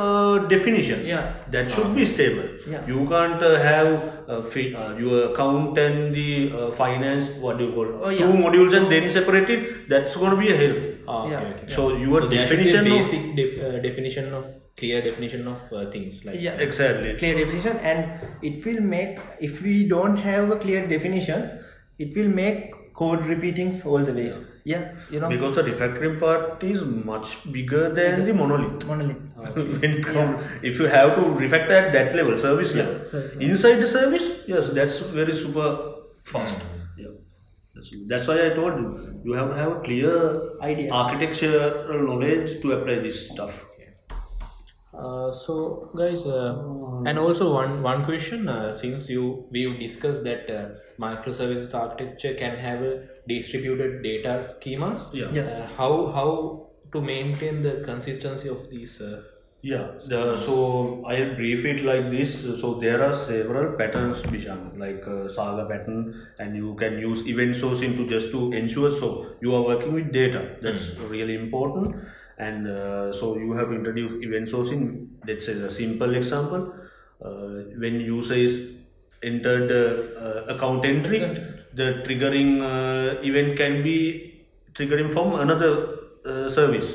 uh, 0.00 0.38
definition 0.52 1.04
Yeah. 1.06 1.24
that 1.54 1.70
should 1.74 1.94
be 1.98 2.04
stable 2.12 2.48
Yeah. 2.74 2.86
you 2.92 3.06
can't 3.12 3.42
uh, 3.42 3.50
have 3.66 3.88
uh, 4.28 4.40
fi- 4.54 4.74
uh, 4.74 4.96
your 4.96 5.18
account 5.32 5.78
and 5.84 6.14
the 6.14 6.30
uh, 6.60 6.70
finance 6.80 7.30
what 7.44 7.58
do 7.58 7.66
you 7.66 7.72
call 7.78 7.88
Oh, 8.04 8.10
two 8.10 8.24
yeah. 8.24 8.42
modules 8.44 8.76
and 8.80 8.90
then 8.94 9.10
separate 9.18 9.50
it 9.56 9.88
that's 9.94 10.16
going 10.16 10.30
to 10.36 10.40
be 10.44 10.50
a 10.54 10.58
hell 10.62 10.76
Ah, 11.08 11.22
okay, 11.24 11.32
Yeah. 11.32 11.52
okay. 11.54 11.68
so 11.76 11.86
your 12.04 12.20
So 12.22 12.28
there 12.34 12.46
should 12.46 12.60
be 12.64 12.68
a 12.70 12.72
definition 12.72 12.92
of 12.92 12.98
basic 12.98 13.24
def- 13.40 13.62
uh, 13.68 13.78
definition 13.88 14.32
of 14.40 14.44
clear 14.82 15.00
definition 15.08 15.48
of 15.54 15.72
uh, 15.72 15.86
things 15.96 16.20
like 16.26 16.40
Yeah. 16.48 16.60
exactly 16.66 17.16
clear 17.22 17.34
definition, 17.44 17.76
and 17.78 17.98
it 18.50 18.64
will 18.68 18.80
make 18.92 19.18
if 19.48 19.60
we 19.66 19.74
don't 19.96 20.16
have 20.28 20.50
a 20.56 20.58
clear 20.66 20.86
definition, 20.92 21.42
it 21.98 22.16
will 22.16 22.30
make 22.42 22.70
code 23.00 23.26
repeatings 23.32 23.84
all 23.84 23.98
the 24.10 24.14
ways. 24.20 24.38
Yeah, 24.38 24.48
you 25.10 25.20
know, 25.20 25.28
because 25.28 25.56
the 25.56 25.62
refactoring 25.62 26.18
part 26.20 26.62
is 26.62 26.84
much 26.84 27.50
bigger 27.52 27.92
than 27.92 28.24
the 28.24 28.32
monolith. 28.32 28.86
Monolith. 28.86 29.16
when 29.54 29.84
it 29.84 30.04
come, 30.04 30.36
if 30.62 30.78
you 30.78 30.86
have 30.86 31.16
to 31.16 31.22
refactor 31.22 31.86
at 31.86 31.92
that 31.92 32.14
level 32.14 32.38
service 32.38 32.74
level. 32.74 33.04
Service 33.04 33.36
inside 33.40 33.76
the 33.76 33.86
service 33.86 34.28
yes 34.46 34.68
that's 34.70 34.98
very 35.00 35.34
super 35.34 35.94
fast. 36.22 36.54
Hmm. 36.54 37.00
yeah. 37.02 37.08
That's, 37.74 37.90
that's 38.06 38.28
why 38.28 38.46
i 38.46 38.50
told 38.50 38.78
you 38.80 39.20
you 39.24 39.32
have 39.32 39.50
to 39.50 39.56
have 39.56 39.72
a 39.72 39.80
clear 39.80 40.60
Idea. 40.60 40.90
architectural 40.92 42.06
knowledge 42.06 42.60
to 42.62 42.72
apply 42.72 42.96
this 43.06 43.30
stuff 43.30 43.64
Uh, 44.92 45.32
so 45.32 45.90
guys 45.96 46.26
uh, 46.26 46.52
and 47.06 47.18
also 47.18 47.54
one 47.54 47.82
one 47.82 48.04
question 48.04 48.46
uh, 48.46 48.70
since 48.70 49.08
you 49.08 49.46
we've 49.50 49.78
discussed 49.80 50.22
that 50.22 50.50
uh, 50.50 50.68
microservices 51.00 51.74
architecture 51.74 52.34
can 52.34 52.54
have 52.58 52.82
a 52.82 53.00
distributed 53.26 54.02
data 54.02 54.40
schemas 54.48 55.08
Yeah. 55.14 55.30
Yeah. 55.32 55.42
uh, 55.44 55.66
how 55.78 55.92
how 56.16 56.66
to 56.92 57.00
maintain 57.00 57.62
the 57.62 57.80
consistency 57.86 58.50
of 58.50 58.68
these 58.68 59.00
uh, 59.00 59.22
Yeah, 59.70 59.82
the, 60.12 60.36
so 60.44 60.54
I'll 61.06 61.34
brief 61.40 61.64
it 61.72 61.82
like 61.88 62.06
this. 62.14 62.30
So 62.62 62.70
there 62.84 62.96
are 63.04 63.12
several 63.18 63.66
patterns, 63.80 64.22
Bishan, 64.32 64.62
like 64.76 65.06
uh, 65.06 65.28
Saga 65.34 65.66
pattern, 65.68 66.00
and 66.44 66.56
you 66.60 66.74
can 66.80 66.98
use 67.04 67.20
event 67.34 67.54
sourcing 67.60 67.94
to 67.98 68.06
just 68.14 68.32
to 68.32 68.40
ensure. 68.62 68.90
So 69.02 69.10
you 69.40 69.54
are 69.58 69.62
working 69.68 69.92
with 69.98 70.10
data. 70.16 70.42
That's 70.66 70.90
really 71.14 71.36
important. 71.36 71.94
And 72.46 72.66
uh, 72.66 73.12
so 73.12 73.36
you 73.38 73.52
have 73.58 73.72
introduced 73.78 74.16
event 74.26 74.48
sourcing. 74.54 74.82
Let's 75.28 75.46
say 75.46 75.52
a 75.52 75.70
simple 75.70 76.14
example. 76.20 76.62
Uh, 77.24 77.48
when 77.82 78.00
user 78.00 78.38
is 78.46 78.54
entered 79.22 79.68
uh, 79.70 80.20
uh, 80.26 80.54
account 80.54 80.84
entry, 80.84 81.20
the 81.80 81.88
triggering 82.06 82.50
uh, 82.70 83.20
event 83.30 83.56
can 83.56 83.82
be 83.84 83.98
triggering 84.74 85.12
from 85.12 85.34
another 85.44 85.72
uh, 86.24 86.48
service. 86.48 86.90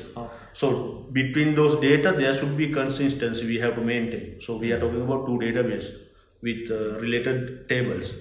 So 0.53 0.67
between 1.13 1.55
those 1.55 1.79
data, 1.79 2.13
there 2.17 2.33
should 2.36 2.57
be 2.57 2.67
consistency 2.73 3.47
we 3.53 3.60
have 3.60 3.75
to 3.75 3.81
maintain. 3.81 4.41
So 4.41 4.57
we 4.57 4.71
are 4.73 4.79
talking 4.83 5.03
about 5.07 5.25
two 5.27 5.38
databases 5.45 5.95
with 6.41 6.71
uh, 6.71 6.99
related 7.05 7.69
tables. 7.69 8.13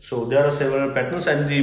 So 0.00 0.24
there 0.24 0.44
are 0.46 0.50
several 0.50 0.92
patterns, 0.98 1.26
and 1.26 1.48
the 1.48 1.62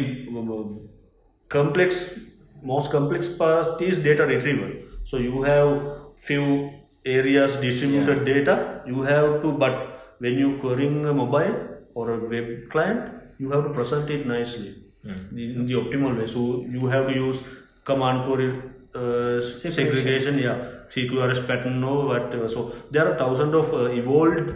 complex, 1.49 2.19
most 2.61 2.91
complex 2.91 3.27
part 3.27 3.81
is 3.81 3.99
data 4.09 4.25
retrieval. 4.33 4.71
So 5.05 5.17
you 5.17 5.43
have 5.43 5.97
few 6.21 6.71
areas 7.05 7.55
distributed 7.57 8.25
data. 8.25 8.81
You 8.87 9.01
have 9.01 9.41
to, 9.41 9.51
but 9.51 10.15
when 10.19 10.33
you 10.33 10.57
querying 10.59 11.05
a 11.05 11.13
mobile 11.13 11.55
or 11.95 12.11
a 12.11 12.19
web 12.29 12.69
client, 12.71 13.13
you 13.39 13.51
have 13.51 13.63
to 13.63 13.69
present 13.69 14.09
it 14.09 14.25
nicely 14.25 14.75
in 15.05 15.65
the 15.65 15.73
optimal 15.73 16.17
way. 16.17 16.27
So 16.27 16.65
you 16.69 16.85
have 16.87 17.07
to 17.07 17.13
use 17.13 17.41
command 17.83 18.25
query 18.25 18.61
uh, 18.95 19.41
segregation, 19.41 20.37
yeah, 20.37 20.65
CQRS 20.93 21.45
pattern, 21.47 21.81
no, 21.81 22.05
whatever. 22.05 22.47
So 22.47 22.73
there 22.91 23.07
are 23.09 23.17
thousands 23.17 23.53
of 23.53 23.73
uh, 23.73 23.85
evolved 23.87 24.51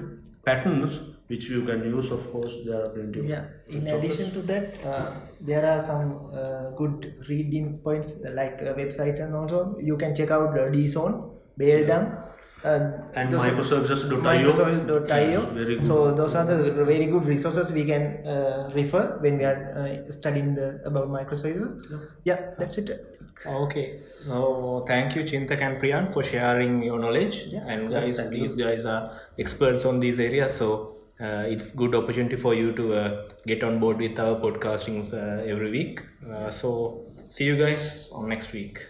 patterns 0.45 0.99
which 1.27 1.49
you 1.49 1.63
can 1.63 1.83
use. 1.83 2.11
Of 2.11 2.31
course, 2.31 2.53
there 2.65 2.83
are 2.85 2.89
plenty. 2.89 3.19
Of 3.19 3.25
Yeah. 3.25 3.45
In 3.67 3.87
addition 3.87 4.31
to 4.33 4.41
that, 4.43 4.85
uh, 4.85 5.11
there 5.41 5.65
are 5.65 5.81
some 5.81 6.31
uh, 6.33 6.71
good 6.77 7.13
reading 7.29 7.79
points 7.83 8.13
like 8.33 8.61
uh, 8.61 8.73
website 8.73 9.19
and 9.21 9.35
also 9.35 9.77
you 9.79 9.97
can 9.97 10.15
check 10.15 10.31
out 10.31 10.57
uh, 10.57 10.69
DZone, 10.71 11.31
Baeldung, 11.59 12.23
uh, 12.63 12.89
and 13.13 13.33
those 13.33 13.43
are- 13.43 13.51
microservices.io. 13.51 14.21
Microsoft.io. 14.21 15.41
very 15.53 15.75
good. 15.75 15.85
So 15.85 16.13
those 16.15 16.33
are 16.35 16.45
the 16.45 16.85
very 16.85 17.05
good 17.05 17.25
resources 17.25 17.71
we 17.71 17.85
can 17.85 18.25
uh, 18.25 18.71
refer 18.73 19.17
when 19.19 19.37
we 19.37 19.43
are 19.43 19.59
uh, 20.07 20.11
studying 20.11 20.55
the 20.55 20.81
about 20.85 21.09
microservices. 21.09 22.01
Yeah, 22.23 22.51
that's 22.57 22.77
it. 22.77 23.13
Okay, 23.45 23.99
so 24.19 24.83
thank 24.87 25.15
you 25.15 25.23
Chintak 25.23 25.61
and 25.61 25.79
Priyan 25.79 26.11
for 26.11 26.23
sharing 26.23 26.81
your 26.81 26.97
knowledge. 26.99 27.43
yeah. 27.49 27.67
and 27.67 27.91
guys, 27.91 28.17
thank 28.17 28.33
you. 28.33 28.39
these 28.41 28.55
guys 28.55 28.85
are 28.85 29.11
experts 29.37 29.85
on 29.85 29.99
these 29.99 30.19
areas, 30.19 30.55
so 30.55 30.96
uh, 31.19 31.45
it's 31.47 31.71
good 31.71 31.95
opportunity 31.95 32.35
for 32.35 32.53
you 32.53 32.71
to 32.73 32.93
uh, 32.93 33.29
get 33.45 33.63
on 33.63 33.79
board 33.79 33.97
with 33.97 34.19
our 34.19 34.39
podcastings 34.39 35.13
uh, 35.13 35.43
every 35.43 35.71
week. 35.71 36.01
Uh, 36.31 36.49
so 36.49 37.05
see 37.27 37.45
you 37.45 37.57
guys 37.57 38.09
on 38.13 38.29
next 38.29 38.53
week. 38.53 38.79